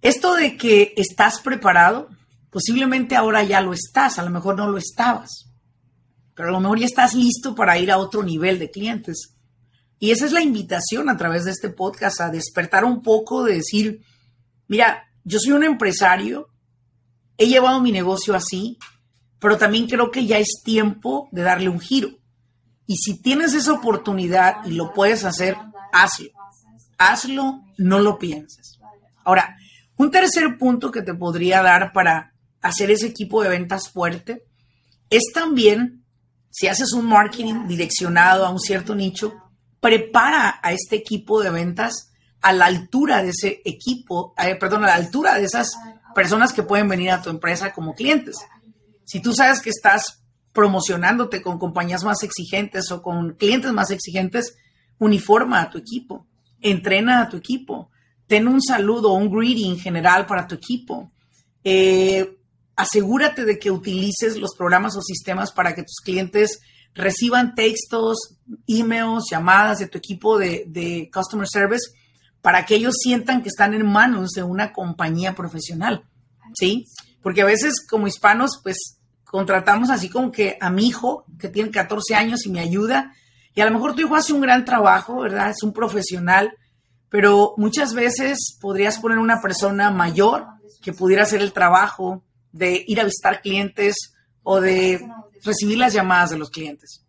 Esto 0.00 0.36
de 0.36 0.56
que 0.56 0.94
estás 0.96 1.38
preparado, 1.40 2.08
posiblemente 2.48 3.14
ahora 3.14 3.42
ya 3.42 3.60
lo 3.60 3.74
estás, 3.74 4.18
a 4.18 4.22
lo 4.22 4.30
mejor 4.30 4.56
no 4.56 4.70
lo 4.70 4.78
estabas, 4.78 5.45
pero 6.36 6.50
a 6.50 6.52
lo 6.52 6.60
mejor 6.60 6.78
ya 6.78 6.86
estás 6.86 7.14
listo 7.14 7.54
para 7.54 7.78
ir 7.78 7.90
a 7.90 7.98
otro 7.98 8.22
nivel 8.22 8.58
de 8.58 8.70
clientes. 8.70 9.34
Y 9.98 10.10
esa 10.10 10.26
es 10.26 10.32
la 10.32 10.42
invitación 10.42 11.08
a 11.08 11.16
través 11.16 11.44
de 11.44 11.50
este 11.50 11.70
podcast, 11.70 12.20
a 12.20 12.30
despertar 12.30 12.84
un 12.84 13.02
poco 13.02 13.42
de 13.42 13.54
decir, 13.54 14.02
mira, 14.68 15.08
yo 15.24 15.38
soy 15.40 15.52
un 15.52 15.64
empresario, 15.64 16.50
he 17.38 17.46
llevado 17.46 17.80
mi 17.80 17.90
negocio 17.90 18.34
así, 18.34 18.78
pero 19.40 19.56
también 19.56 19.88
creo 19.88 20.10
que 20.10 20.26
ya 20.26 20.38
es 20.38 20.60
tiempo 20.62 21.28
de 21.32 21.42
darle 21.42 21.70
un 21.70 21.80
giro. 21.80 22.10
Y 22.86 22.96
si 22.96 23.20
tienes 23.20 23.54
esa 23.54 23.72
oportunidad 23.72 24.64
y 24.66 24.72
lo 24.72 24.92
puedes 24.92 25.24
hacer, 25.24 25.56
hazlo. 25.92 26.28
Hazlo, 26.98 27.62
no 27.78 27.98
lo 27.98 28.18
pienses. 28.18 28.78
Ahora, 29.24 29.56
un 29.96 30.10
tercer 30.10 30.58
punto 30.58 30.90
que 30.90 31.02
te 31.02 31.14
podría 31.14 31.62
dar 31.62 31.92
para 31.92 32.34
hacer 32.60 32.90
ese 32.90 33.06
equipo 33.06 33.42
de 33.42 33.48
ventas 33.48 33.88
fuerte 33.88 34.44
es 35.10 35.24
también, 35.32 36.04
si 36.58 36.68
haces 36.68 36.94
un 36.94 37.04
marketing 37.04 37.66
direccionado 37.66 38.46
a 38.46 38.50
un 38.50 38.58
cierto 38.58 38.94
nicho, 38.94 39.34
prepara 39.78 40.58
a 40.62 40.72
este 40.72 40.96
equipo 40.96 41.42
de 41.42 41.50
ventas 41.50 42.14
a 42.40 42.54
la 42.54 42.64
altura 42.64 43.22
de 43.22 43.28
ese 43.28 43.60
equipo, 43.66 44.32
eh, 44.42 44.54
perdón, 44.54 44.84
a 44.84 44.86
la 44.86 44.94
altura 44.94 45.34
de 45.34 45.44
esas 45.44 45.76
personas 46.14 46.54
que 46.54 46.62
pueden 46.62 46.88
venir 46.88 47.10
a 47.10 47.20
tu 47.20 47.28
empresa 47.28 47.74
como 47.74 47.94
clientes. 47.94 48.36
Si 49.04 49.20
tú 49.20 49.34
sabes 49.34 49.60
que 49.60 49.68
estás 49.68 50.22
promocionándote 50.54 51.42
con 51.42 51.58
compañías 51.58 52.04
más 52.04 52.22
exigentes 52.22 52.90
o 52.90 53.02
con 53.02 53.34
clientes 53.34 53.70
más 53.72 53.90
exigentes, 53.90 54.56
uniforma 54.98 55.60
a 55.60 55.68
tu 55.68 55.76
equipo, 55.76 56.26
entrena 56.62 57.20
a 57.20 57.28
tu 57.28 57.36
equipo, 57.36 57.90
ten 58.26 58.48
un 58.48 58.62
saludo 58.62 59.12
un 59.12 59.30
greeting 59.30 59.78
general 59.78 60.24
para 60.24 60.46
tu 60.46 60.54
equipo. 60.54 61.12
Eh, 61.62 62.35
asegúrate 62.76 63.44
de 63.44 63.58
que 63.58 63.70
utilices 63.70 64.36
los 64.36 64.54
programas 64.54 64.96
o 64.96 65.02
sistemas 65.02 65.50
para 65.50 65.74
que 65.74 65.82
tus 65.82 66.00
clientes 66.04 66.60
reciban 66.94 67.54
textos, 67.54 68.38
emails, 68.66 69.24
llamadas 69.30 69.78
de 69.78 69.88
tu 69.88 69.98
equipo 69.98 70.38
de, 70.38 70.64
de 70.68 71.10
Customer 71.12 71.48
Service 71.48 71.90
para 72.42 72.64
que 72.64 72.76
ellos 72.76 72.94
sientan 73.02 73.42
que 73.42 73.48
están 73.48 73.74
en 73.74 73.84
manos 73.84 74.30
de 74.30 74.42
una 74.42 74.72
compañía 74.72 75.34
profesional, 75.34 76.04
¿sí? 76.54 76.86
Porque 77.20 77.42
a 77.42 77.46
veces 77.46 77.84
como 77.84 78.06
hispanos, 78.06 78.60
pues 78.62 78.98
contratamos 79.24 79.90
así 79.90 80.08
como 80.08 80.30
que 80.30 80.56
a 80.60 80.70
mi 80.70 80.86
hijo, 80.86 81.24
que 81.40 81.48
tiene 81.48 81.70
14 81.70 82.14
años 82.14 82.46
y 82.46 82.50
me 82.50 82.60
ayuda, 82.60 83.12
y 83.54 83.62
a 83.62 83.64
lo 83.64 83.72
mejor 83.72 83.94
tu 83.94 84.02
hijo 84.02 84.14
hace 84.14 84.32
un 84.32 84.42
gran 84.42 84.64
trabajo, 84.64 85.22
¿verdad? 85.22 85.50
Es 85.50 85.62
un 85.62 85.72
profesional, 85.72 86.52
pero 87.08 87.54
muchas 87.56 87.94
veces 87.94 88.56
podrías 88.60 88.98
poner 88.98 89.18
una 89.18 89.40
persona 89.40 89.90
mayor 89.90 90.46
que 90.82 90.92
pudiera 90.92 91.24
hacer 91.24 91.40
el 91.42 91.52
trabajo 91.52 92.22
de 92.52 92.84
ir 92.86 93.00
a 93.00 93.04
visitar 93.04 93.42
clientes 93.42 94.14
o 94.42 94.60
de 94.60 95.06
recibir 95.42 95.78
las 95.78 95.92
llamadas 95.92 96.30
de 96.30 96.38
los 96.38 96.50
clientes. 96.50 97.04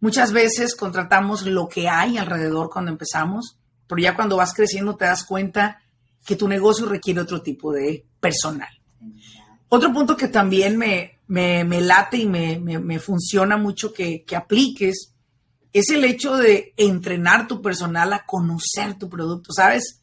Muchas 0.00 0.32
veces 0.32 0.74
contratamos 0.74 1.46
lo 1.46 1.68
que 1.68 1.88
hay 1.88 2.18
alrededor 2.18 2.70
cuando 2.70 2.90
empezamos 2.90 3.58
pero 3.86 4.00
ya 4.00 4.14
cuando 4.14 4.36
vas 4.36 4.54
creciendo 4.54 4.96
te 4.96 5.04
das 5.04 5.24
cuenta 5.24 5.80
que 6.24 6.36
tu 6.36 6.48
negocio 6.48 6.86
requiere 6.86 7.20
otro 7.20 7.42
tipo 7.42 7.72
de 7.72 8.04
personal. 8.20 8.68
Otro 9.68 9.92
punto 9.92 10.16
que 10.16 10.28
también 10.28 10.76
me, 10.76 11.18
late 11.28 12.18
y 12.18 12.26
me, 12.26 12.98
funciona 12.98 13.56
mucho 13.56 13.92
que, 13.92 14.24
que 14.24 14.36
apliques 14.36 15.12
es 15.72 15.90
el 15.90 16.04
hecho 16.04 16.36
de 16.36 16.72
entrenar 16.76 17.46
tu 17.46 17.60
personal 17.60 18.12
a 18.12 18.24
conocer 18.24 18.94
tu 18.98 19.08
producto, 19.08 19.52
¿sabes? 19.52 20.02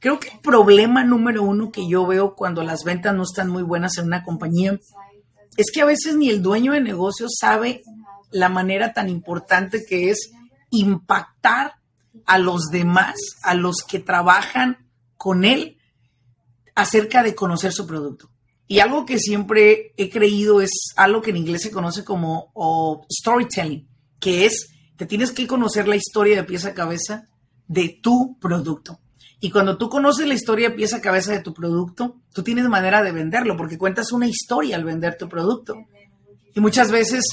Creo 0.00 0.20
que 0.20 0.28
el 0.28 0.40
problema 0.40 1.02
número 1.04 1.42
uno 1.42 1.72
que 1.72 1.88
yo 1.88 2.06
veo 2.06 2.34
cuando 2.34 2.62
las 2.62 2.84
ventas 2.84 3.14
no 3.14 3.24
están 3.24 3.50
muy 3.50 3.62
buenas 3.62 3.98
en 3.98 4.06
una 4.06 4.22
compañía 4.22 4.78
es 5.56 5.72
que 5.72 5.80
a 5.80 5.86
veces 5.86 6.16
ni 6.16 6.30
el 6.30 6.40
dueño 6.40 6.72
de 6.72 6.80
negocio 6.80 7.26
sabe 7.28 7.82
la 8.30 8.48
manera 8.48 8.92
tan 8.92 9.08
importante 9.08 9.84
que 9.84 10.10
es 10.10 10.30
impactar 10.70 11.74
a 12.26 12.38
los 12.38 12.66
demás, 12.70 13.16
a 13.42 13.54
los 13.54 13.82
que 13.82 13.98
trabajan 13.98 14.88
con 15.16 15.44
él, 15.44 15.78
acerca 16.76 17.24
de 17.24 17.34
conocer 17.34 17.72
su 17.72 17.86
producto. 17.86 18.30
Y 18.68 18.78
algo 18.78 19.04
que 19.04 19.18
siempre 19.18 19.94
he 19.96 20.10
creído 20.10 20.60
es 20.60 20.70
algo 20.94 21.22
que 21.22 21.30
en 21.30 21.38
inglés 21.38 21.62
se 21.62 21.72
conoce 21.72 22.04
como 22.04 22.52
storytelling, 23.10 23.88
que 24.20 24.46
es, 24.46 24.68
que 24.96 25.06
tienes 25.06 25.32
que 25.32 25.46
conocer 25.48 25.88
la 25.88 25.96
historia 25.96 26.36
de 26.36 26.44
pieza 26.44 26.68
a 26.68 26.74
cabeza 26.74 27.26
de 27.66 27.98
tu 28.00 28.38
producto. 28.38 29.00
Y 29.40 29.50
cuando 29.50 29.78
tú 29.78 29.88
conoces 29.88 30.26
la 30.26 30.34
historia 30.34 30.74
pieza 30.74 30.96
a 30.96 31.00
cabeza 31.00 31.32
de 31.32 31.40
tu 31.40 31.54
producto, 31.54 32.16
tú 32.32 32.42
tienes 32.42 32.68
manera 32.68 33.02
de 33.02 33.12
venderlo, 33.12 33.56
porque 33.56 33.78
cuentas 33.78 34.10
una 34.12 34.26
historia 34.26 34.74
al 34.74 34.84
vender 34.84 35.16
tu 35.16 35.28
producto. 35.28 35.74
Y 36.54 36.60
muchas 36.60 36.90
veces 36.90 37.24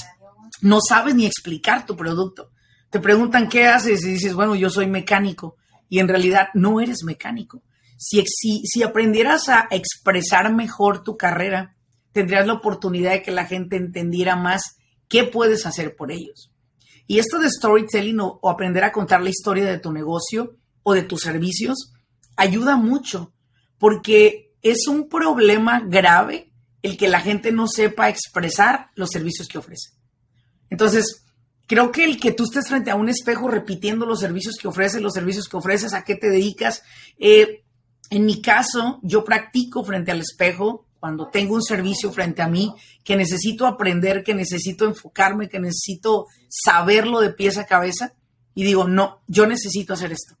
no 0.60 0.78
sabes 0.80 1.16
ni 1.16 1.26
explicar 1.26 1.84
tu 1.84 1.96
producto. 1.96 2.50
Te 2.90 3.00
preguntan 3.00 3.48
qué 3.48 3.66
haces 3.66 4.04
y 4.04 4.12
dices, 4.12 4.34
bueno, 4.34 4.54
yo 4.54 4.70
soy 4.70 4.86
mecánico. 4.86 5.56
Y 5.88 5.98
en 5.98 6.06
realidad 6.06 6.48
no 6.54 6.80
eres 6.80 7.02
mecánico. 7.02 7.62
Si, 7.98 8.22
si, 8.26 8.82
aprendieras 8.82 9.48
a 9.48 9.66
expresar 9.70 10.52
mejor 10.54 11.02
tu 11.02 11.16
carrera, 11.16 11.74
tendrías 12.12 12.46
la 12.46 12.52
oportunidad 12.52 13.12
de 13.12 13.22
que 13.22 13.30
la 13.30 13.46
gente 13.46 13.76
entendiera 13.76 14.36
más 14.36 14.76
qué 15.08 15.24
puedes 15.24 15.66
hacer 15.66 15.96
por 15.96 16.12
ellos. 16.12 16.52
Y 17.06 17.18
esto 17.18 17.38
de 17.38 17.50
storytelling 17.50 18.20
o, 18.20 18.38
o, 18.42 18.50
aprender 18.50 18.84
a 18.84 18.92
contar 18.92 19.22
la 19.22 19.30
historia 19.30 19.64
de 19.64 19.78
tu 19.78 19.92
negocio 19.92 20.56
o 20.82 20.94
de 20.94 21.02
tus 21.02 21.22
servicios 21.22 21.92
ayuda 22.36 22.76
mucho 22.76 23.32
porque 23.78 24.54
es 24.62 24.86
un 24.88 25.08
problema 25.08 25.80
grave 25.80 26.52
el 26.82 26.96
que 26.96 27.08
la 27.08 27.20
gente 27.20 27.52
no 27.52 27.66
sepa 27.66 28.08
expresar 28.08 28.90
los 28.94 29.10
servicios 29.10 29.48
que 29.48 29.58
ofrece. 29.58 29.90
Entonces, 30.70 31.26
Creo 31.66 31.90
que 31.90 32.04
el 32.04 32.20
que 32.20 32.32
tú 32.32 32.44
estés 32.44 32.68
frente 32.68 32.90
a 32.90 32.94
un 32.94 33.08
espejo 33.08 33.48
repitiendo 33.48 34.06
los 34.06 34.20
servicios 34.20 34.56
que 34.56 34.68
ofreces, 34.68 35.02
los 35.02 35.12
servicios 35.12 35.48
que 35.48 35.56
ofreces, 35.56 35.94
a 35.94 36.04
qué 36.04 36.14
te 36.14 36.30
dedicas. 36.30 36.82
Eh, 37.18 37.64
en 38.10 38.24
mi 38.24 38.40
caso, 38.40 39.00
yo 39.02 39.24
practico 39.24 39.84
frente 39.84 40.12
al 40.12 40.20
espejo 40.20 40.86
cuando 41.00 41.28
tengo 41.28 41.54
un 41.54 41.62
servicio 41.62 42.12
frente 42.12 42.40
a 42.40 42.48
mí 42.48 42.72
que 43.02 43.16
necesito 43.16 43.66
aprender, 43.66 44.22
que 44.22 44.34
necesito 44.34 44.84
enfocarme, 44.84 45.48
que 45.48 45.58
necesito 45.58 46.26
saberlo 46.48 47.20
de 47.20 47.30
pies 47.30 47.58
a 47.58 47.66
cabeza. 47.66 48.14
Y 48.54 48.62
digo, 48.62 48.86
no, 48.86 49.22
yo 49.26 49.46
necesito 49.46 49.94
hacer 49.94 50.12
esto. 50.12 50.36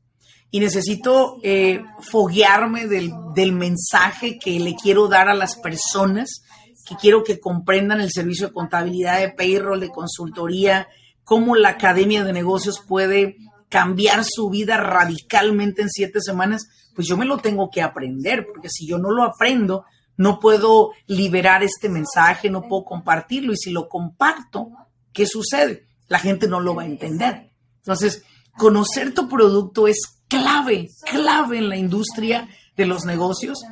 Y 0.56 0.60
necesito 0.60 1.38
eh, 1.42 1.84
foguearme 2.00 2.86
del, 2.86 3.12
del 3.34 3.52
mensaje 3.52 4.38
que 4.38 4.58
le 4.58 4.74
quiero 4.74 5.06
dar 5.06 5.28
a 5.28 5.34
las 5.34 5.56
personas, 5.56 6.40
que 6.88 6.96
quiero 6.96 7.22
que 7.22 7.38
comprendan 7.38 8.00
el 8.00 8.10
servicio 8.10 8.46
de 8.46 8.54
contabilidad, 8.54 9.20
de 9.20 9.28
payroll, 9.28 9.80
de 9.80 9.90
consultoría, 9.90 10.88
cómo 11.24 11.56
la 11.56 11.68
Academia 11.68 12.24
de 12.24 12.32
Negocios 12.32 12.80
puede 12.88 13.36
cambiar 13.68 14.24
su 14.24 14.48
vida 14.48 14.78
radicalmente 14.78 15.82
en 15.82 15.90
siete 15.90 16.22
semanas, 16.22 16.66
pues 16.94 17.06
yo 17.06 17.18
me 17.18 17.26
lo 17.26 17.36
tengo 17.36 17.68
que 17.68 17.82
aprender, 17.82 18.46
porque 18.46 18.70
si 18.70 18.86
yo 18.86 18.96
no 18.96 19.10
lo 19.10 19.24
aprendo, 19.24 19.84
no 20.16 20.40
puedo 20.40 20.92
liberar 21.06 21.64
este 21.64 21.90
mensaje, 21.90 22.48
no 22.48 22.62
puedo 22.62 22.86
compartirlo. 22.86 23.52
Y 23.52 23.58
si 23.58 23.72
lo 23.72 23.90
comparto, 23.90 24.70
¿qué 25.12 25.26
sucede? 25.26 25.84
La 26.08 26.18
gente 26.18 26.48
no 26.48 26.60
lo 26.60 26.74
va 26.74 26.84
a 26.84 26.86
entender. 26.86 27.52
Entonces, 27.76 28.22
conocer 28.56 29.12
tu 29.12 29.28
producto 29.28 29.86
es 29.86 30.15
clave, 30.28 30.88
clave 31.10 31.58
en 31.58 31.68
la 31.68 31.76
industria 31.76 32.48
de 32.76 32.86
los 32.86 33.04
negocios. 33.04 33.62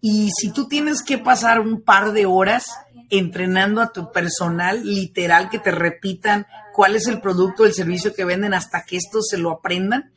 Y 0.00 0.30
si 0.38 0.52
tú 0.52 0.68
tienes 0.68 1.02
que 1.02 1.18
pasar 1.18 1.60
un 1.60 1.82
par 1.82 2.12
de 2.12 2.26
horas 2.26 2.66
entrenando 3.10 3.80
a 3.80 3.92
tu 3.92 4.10
personal, 4.12 4.84
literal, 4.84 5.50
que 5.50 5.58
te 5.58 5.70
repitan 5.70 6.46
cuál 6.72 6.96
es 6.96 7.06
el 7.06 7.20
producto, 7.20 7.64
el 7.64 7.74
servicio 7.74 8.14
que 8.14 8.24
venden 8.24 8.54
hasta 8.54 8.84
que 8.84 8.96
estos 8.96 9.28
se 9.28 9.38
lo 9.38 9.50
aprendan, 9.50 10.12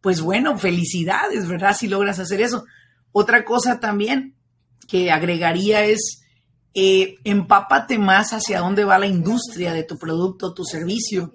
pues 0.00 0.20
bueno, 0.20 0.58
felicidades, 0.58 1.46
¿verdad? 1.46 1.76
Si 1.78 1.88
logras 1.88 2.18
hacer 2.18 2.40
eso. 2.40 2.64
Otra 3.12 3.44
cosa 3.44 3.80
también 3.80 4.34
que 4.88 5.10
agregaría 5.10 5.84
es, 5.84 6.22
eh, 6.74 7.16
empápate 7.24 7.98
más 7.98 8.32
hacia 8.32 8.60
dónde 8.60 8.84
va 8.84 8.98
la 8.98 9.06
industria 9.06 9.72
de 9.72 9.84
tu 9.84 9.98
producto, 9.98 10.54
tu 10.54 10.64
servicio. 10.64 11.32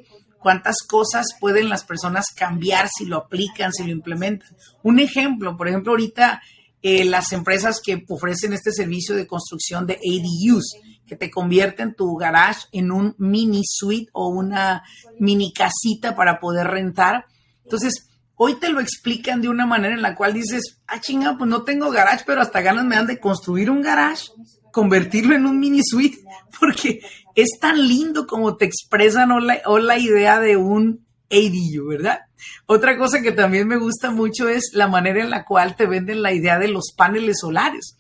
Cuántas 0.48 0.78
cosas 0.88 1.26
pueden 1.42 1.68
las 1.68 1.84
personas 1.84 2.28
cambiar 2.34 2.88
si 2.88 3.06
lo 3.06 3.18
aplican, 3.18 3.74
si 3.74 3.84
lo 3.84 3.92
implementan. 3.92 4.48
Un 4.82 4.98
ejemplo, 5.00 5.58
por 5.58 5.68
ejemplo, 5.68 5.92
ahorita 5.92 6.42
eh, 6.82 7.04
las 7.04 7.34
empresas 7.34 7.82
que 7.86 8.06
ofrecen 8.08 8.54
este 8.54 8.72
servicio 8.72 9.14
de 9.14 9.28
construcción 9.28 9.86
de 9.86 9.96
ADUs, 9.96 10.78
que 11.06 11.18
te 11.18 11.30
convierten 11.30 11.96
tu 11.96 12.16
garage 12.16 12.62
en 12.72 12.94
un 12.94 13.14
mini 13.18 13.64
suite 13.66 14.10
o 14.14 14.30
una 14.30 14.84
mini 15.20 15.52
casita 15.52 16.16
para 16.16 16.40
poder 16.40 16.68
rentar. 16.68 17.26
Entonces, 17.66 18.08
hoy 18.38 18.58
te 18.58 18.70
lo 18.70 18.80
explican 18.80 19.42
de 19.42 19.50
una 19.50 19.66
manera 19.66 19.96
en 19.96 20.02
la 20.02 20.16
cual 20.16 20.32
dices, 20.32 20.80
ah, 20.88 21.02
chinga, 21.02 21.38
pues 21.38 21.50
no 21.50 21.64
tengo 21.64 21.92
garage, 21.92 22.24
pero 22.26 22.40
hasta 22.40 22.62
ganas 22.62 22.86
me 22.86 22.96
dan 22.96 23.08
de 23.08 23.20
construir 23.20 23.70
un 23.70 23.82
garage, 23.82 24.30
convertirlo 24.72 25.36
en 25.36 25.46
un 25.46 25.60
mini 25.60 25.82
suite, 25.84 26.20
porque 26.60 27.02
es 27.36 27.60
tan 27.60 27.88
lindo 27.88 28.28
como 28.28 28.58
te 28.58 28.66
expresan 28.66 29.32
o 29.32 29.40
la, 29.40 29.62
o 29.66 29.80
la 29.80 29.98
idea 29.98 30.40
de 30.40 30.58
un 30.58 31.06
ADU, 31.30 31.88
¿verdad? 31.88 32.22
Otra 32.66 32.98
cosa 32.98 33.22
que 33.22 33.32
también 33.32 33.68
me 33.68 33.78
gusta 33.78 34.12
mucho 34.12 34.48
es 34.48 34.72
la 34.74 34.88
manera 34.88 35.22
en 35.22 35.30
la 35.30 35.44
cual 35.46 35.76
te 35.76 35.88
venden 35.88 36.22
la 36.22 36.34
idea 36.34 36.60
de 36.60 36.68
los 36.68 36.94
paneles 36.96 37.40
solares 37.42 37.98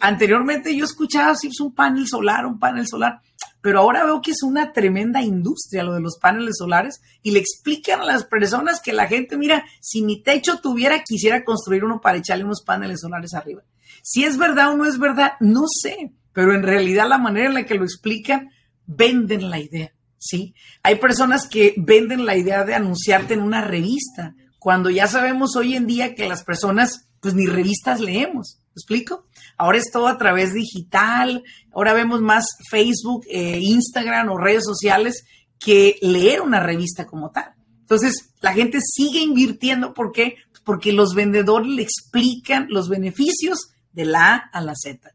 anteriormente 0.00 0.76
yo 0.76 0.84
escuchaba 0.84 1.34
si 1.34 1.48
es 1.48 1.60
un 1.60 1.74
panel 1.74 2.06
solar, 2.06 2.46
un 2.46 2.58
panel 2.58 2.86
solar, 2.86 3.20
pero 3.60 3.80
ahora 3.80 4.04
veo 4.04 4.20
que 4.20 4.30
es 4.30 4.42
una 4.42 4.72
tremenda 4.72 5.22
industria 5.22 5.82
lo 5.82 5.94
de 5.94 6.00
los 6.00 6.18
paneles 6.18 6.56
solares 6.58 7.00
y 7.22 7.32
le 7.32 7.40
explican 7.40 8.00
a 8.00 8.04
las 8.04 8.24
personas 8.24 8.80
que 8.80 8.92
la 8.92 9.06
gente, 9.06 9.36
mira, 9.36 9.64
si 9.80 10.02
mi 10.02 10.22
techo 10.22 10.60
tuviera, 10.60 11.02
quisiera 11.02 11.44
construir 11.44 11.84
uno 11.84 12.00
para 12.00 12.18
echarle 12.18 12.44
unos 12.44 12.62
paneles 12.62 13.00
solares 13.00 13.34
arriba. 13.34 13.62
Si 14.02 14.24
es 14.24 14.38
verdad 14.38 14.72
o 14.72 14.76
no 14.76 14.84
es 14.84 14.98
verdad, 14.98 15.32
no 15.40 15.64
sé, 15.68 16.12
pero 16.32 16.54
en 16.54 16.62
realidad 16.62 17.08
la 17.08 17.18
manera 17.18 17.46
en 17.46 17.54
la 17.54 17.66
que 17.66 17.74
lo 17.74 17.84
explican, 17.84 18.50
venden 18.86 19.50
la 19.50 19.60
idea, 19.60 19.92
¿sí? 20.18 20.54
Hay 20.82 20.96
personas 20.96 21.48
que 21.48 21.74
venden 21.76 22.26
la 22.26 22.36
idea 22.36 22.64
de 22.64 22.74
anunciarte 22.74 23.34
en 23.34 23.42
una 23.42 23.62
revista, 23.62 24.34
cuando 24.58 24.90
ya 24.90 25.06
sabemos 25.06 25.54
hoy 25.56 25.76
en 25.76 25.86
día 25.86 26.14
que 26.14 26.28
las 26.28 26.42
personas, 26.42 27.08
pues 27.20 27.34
ni 27.34 27.46
revistas 27.46 28.00
leemos, 28.00 28.58
¿me 28.74 28.80
explico? 28.80 29.26
Ahora 29.56 29.78
es 29.78 29.90
todo 29.92 30.08
a 30.08 30.18
través 30.18 30.52
digital, 30.52 31.44
ahora 31.72 31.94
vemos 31.94 32.20
más 32.20 32.44
Facebook, 32.68 33.24
eh, 33.30 33.58
Instagram 33.60 34.28
o 34.28 34.38
redes 34.38 34.64
sociales 34.64 35.24
que 35.58 35.98
leer 36.02 36.42
una 36.42 36.60
revista 36.60 37.06
como 37.06 37.30
tal. 37.30 37.54
Entonces, 37.80 38.30
la 38.40 38.52
gente 38.52 38.80
sigue 38.80 39.20
invirtiendo. 39.20 39.94
¿Por 39.94 40.10
qué? 40.10 40.36
Porque 40.64 40.92
los 40.92 41.14
vendedores 41.14 41.68
le 41.68 41.82
explican 41.82 42.66
los 42.68 42.88
beneficios 42.88 43.70
de 43.96 44.04
la 44.04 44.34
A 44.34 44.36
a 44.52 44.60
la 44.60 44.74
Z. 44.76 45.10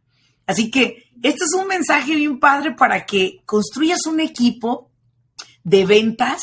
Así 0.46 0.70
que 0.70 1.06
este 1.22 1.46
es 1.46 1.54
un 1.58 1.68
mensaje 1.68 2.16
bien 2.16 2.40
padre 2.40 2.74
para 2.74 3.06
que 3.06 3.42
construyas 3.46 4.06
un 4.08 4.20
equipo 4.20 4.90
de 5.64 5.86
ventas 5.86 6.42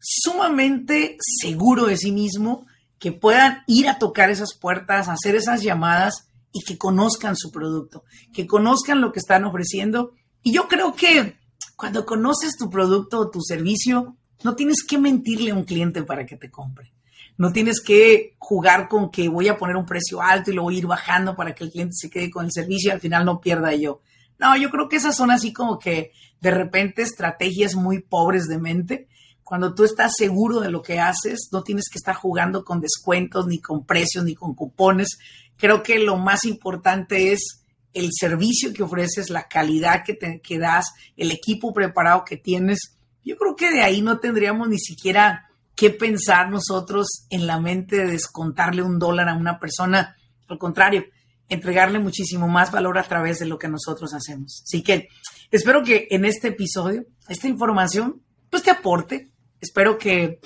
sumamente 0.00 1.16
seguro 1.40 1.86
de 1.86 1.96
sí 1.96 2.12
mismo, 2.12 2.66
que 2.98 3.12
puedan 3.12 3.64
ir 3.66 3.88
a 3.88 3.98
tocar 3.98 4.30
esas 4.30 4.54
puertas, 4.54 5.08
hacer 5.08 5.34
esas 5.34 5.62
llamadas 5.62 6.28
y 6.52 6.62
que 6.62 6.78
conozcan 6.78 7.36
su 7.36 7.50
producto, 7.50 8.04
que 8.32 8.46
conozcan 8.46 9.00
lo 9.00 9.12
que 9.12 9.18
están 9.18 9.44
ofreciendo. 9.44 10.12
Y 10.42 10.52
yo 10.52 10.68
creo 10.68 10.94
que 10.94 11.36
Cuando 11.74 12.06
conoces 12.06 12.56
tu 12.56 12.70
producto 12.70 13.18
o 13.18 13.30
tu 13.30 13.40
servicio, 13.40 14.16
no 14.44 14.54
tienes 14.54 14.84
que 14.86 14.98
mentirle 14.98 15.50
a 15.50 15.54
un 15.54 15.64
cliente 15.64 16.04
para 16.04 16.24
que 16.26 16.36
te 16.36 16.48
compre. 16.48 16.92
No 17.36 17.52
tienes 17.52 17.80
que 17.80 18.36
jugar 18.38 18.88
con 18.88 19.10
que 19.10 19.28
voy 19.28 19.48
a 19.48 19.56
poner 19.56 19.76
un 19.76 19.86
precio 19.86 20.20
alto 20.20 20.50
y 20.50 20.54
lo 20.54 20.62
voy 20.62 20.76
a 20.76 20.78
ir 20.78 20.86
bajando 20.86 21.34
para 21.34 21.54
que 21.54 21.64
el 21.64 21.70
cliente 21.70 21.94
se 21.96 22.10
quede 22.10 22.30
con 22.30 22.44
el 22.44 22.52
servicio 22.52 22.88
y 22.88 22.92
al 22.92 23.00
final 23.00 23.24
no 23.24 23.40
pierda 23.40 23.74
yo. 23.74 24.00
No, 24.38 24.56
yo 24.56 24.70
creo 24.70 24.88
que 24.88 24.96
esas 24.96 25.16
son 25.16 25.30
así 25.30 25.52
como 25.52 25.78
que 25.78 26.12
de 26.40 26.50
repente 26.50 27.02
estrategias 27.02 27.74
muy 27.74 28.00
pobres 28.00 28.46
de 28.48 28.58
mente. 28.58 29.08
Cuando 29.44 29.74
tú 29.74 29.84
estás 29.84 30.14
seguro 30.16 30.60
de 30.60 30.70
lo 30.70 30.82
que 30.82 30.98
haces, 30.98 31.48
no 31.52 31.62
tienes 31.62 31.88
que 31.90 31.98
estar 31.98 32.14
jugando 32.14 32.64
con 32.64 32.80
descuentos, 32.80 33.46
ni 33.46 33.60
con 33.60 33.84
precios, 33.84 34.24
ni 34.24 34.34
con 34.34 34.54
cupones. 34.54 35.18
Creo 35.56 35.82
que 35.82 35.98
lo 35.98 36.16
más 36.16 36.44
importante 36.44 37.32
es 37.32 37.62
el 37.92 38.10
servicio 38.12 38.72
que 38.72 38.82
ofreces, 38.82 39.30
la 39.30 39.48
calidad 39.48 40.02
que, 40.04 40.14
te, 40.14 40.40
que 40.40 40.58
das, 40.58 40.86
el 41.16 41.30
equipo 41.30 41.72
preparado 41.72 42.24
que 42.24 42.36
tienes. 42.36 42.96
Yo 43.24 43.36
creo 43.36 43.54
que 43.54 43.70
de 43.70 43.82
ahí 43.82 44.02
no 44.02 44.18
tendríamos 44.18 44.68
ni 44.68 44.78
siquiera 44.78 45.50
que 45.82 45.90
pensar 45.90 46.48
nosotros 46.48 47.26
en 47.28 47.48
la 47.48 47.58
mente 47.58 47.96
de 47.96 48.06
descontarle 48.06 48.84
un 48.84 49.00
dólar 49.00 49.28
a 49.28 49.34
una 49.34 49.58
persona. 49.58 50.14
Al 50.46 50.56
contrario, 50.56 51.06
entregarle 51.48 51.98
muchísimo 51.98 52.46
más 52.46 52.70
valor 52.70 52.98
a 52.98 53.02
través 53.02 53.40
de 53.40 53.46
lo 53.46 53.58
que 53.58 53.66
nosotros 53.66 54.14
hacemos. 54.14 54.62
Así 54.62 54.84
que 54.84 55.08
espero 55.50 55.82
que 55.82 56.06
en 56.12 56.24
este 56.24 56.48
episodio, 56.48 57.04
esta 57.28 57.48
información, 57.48 58.22
pues 58.48 58.62
te 58.62 58.70
aporte. 58.70 59.32
Espero 59.60 59.98
que 59.98 60.38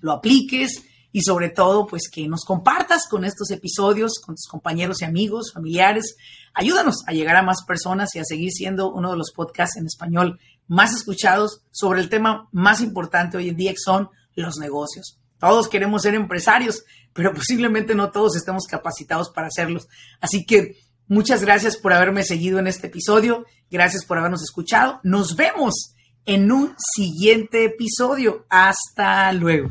lo 0.00 0.10
apliques 0.10 0.82
y 1.12 1.22
sobre 1.22 1.50
todo, 1.50 1.86
pues 1.86 2.10
que 2.10 2.26
nos 2.26 2.44
compartas 2.44 3.06
con 3.08 3.24
estos 3.24 3.52
episodios, 3.52 4.18
con 4.18 4.34
tus 4.34 4.48
compañeros 4.48 5.02
y 5.02 5.04
amigos, 5.04 5.52
familiares. 5.54 6.16
Ayúdanos 6.52 7.04
a 7.06 7.12
llegar 7.12 7.36
a 7.36 7.44
más 7.44 7.62
personas 7.64 8.12
y 8.16 8.18
a 8.18 8.24
seguir 8.24 8.50
siendo 8.50 8.92
uno 8.92 9.12
de 9.12 9.18
los 9.18 9.30
podcasts 9.30 9.76
en 9.76 9.86
español 9.86 10.40
más 10.66 10.92
escuchados 10.92 11.62
sobre 11.70 12.00
el 12.00 12.08
tema 12.08 12.48
más 12.50 12.80
importante 12.80 13.36
hoy 13.36 13.50
en 13.50 13.56
día, 13.56 13.70
que 13.70 13.78
son 13.78 14.10
los 14.40 14.58
negocios. 14.58 15.18
Todos 15.38 15.68
queremos 15.68 16.02
ser 16.02 16.14
empresarios, 16.14 16.84
pero 17.12 17.32
posiblemente 17.32 17.94
no 17.94 18.10
todos 18.10 18.36
estemos 18.36 18.66
capacitados 18.66 19.30
para 19.30 19.48
hacerlos. 19.48 19.88
Así 20.20 20.44
que 20.44 20.76
muchas 21.08 21.42
gracias 21.42 21.76
por 21.76 21.92
haberme 21.92 22.24
seguido 22.24 22.58
en 22.58 22.66
este 22.66 22.88
episodio. 22.88 23.46
Gracias 23.70 24.04
por 24.04 24.18
habernos 24.18 24.42
escuchado. 24.42 25.00
Nos 25.02 25.36
vemos 25.36 25.94
en 26.26 26.52
un 26.52 26.74
siguiente 26.94 27.64
episodio. 27.64 28.46
Hasta 28.50 29.32
luego. 29.32 29.70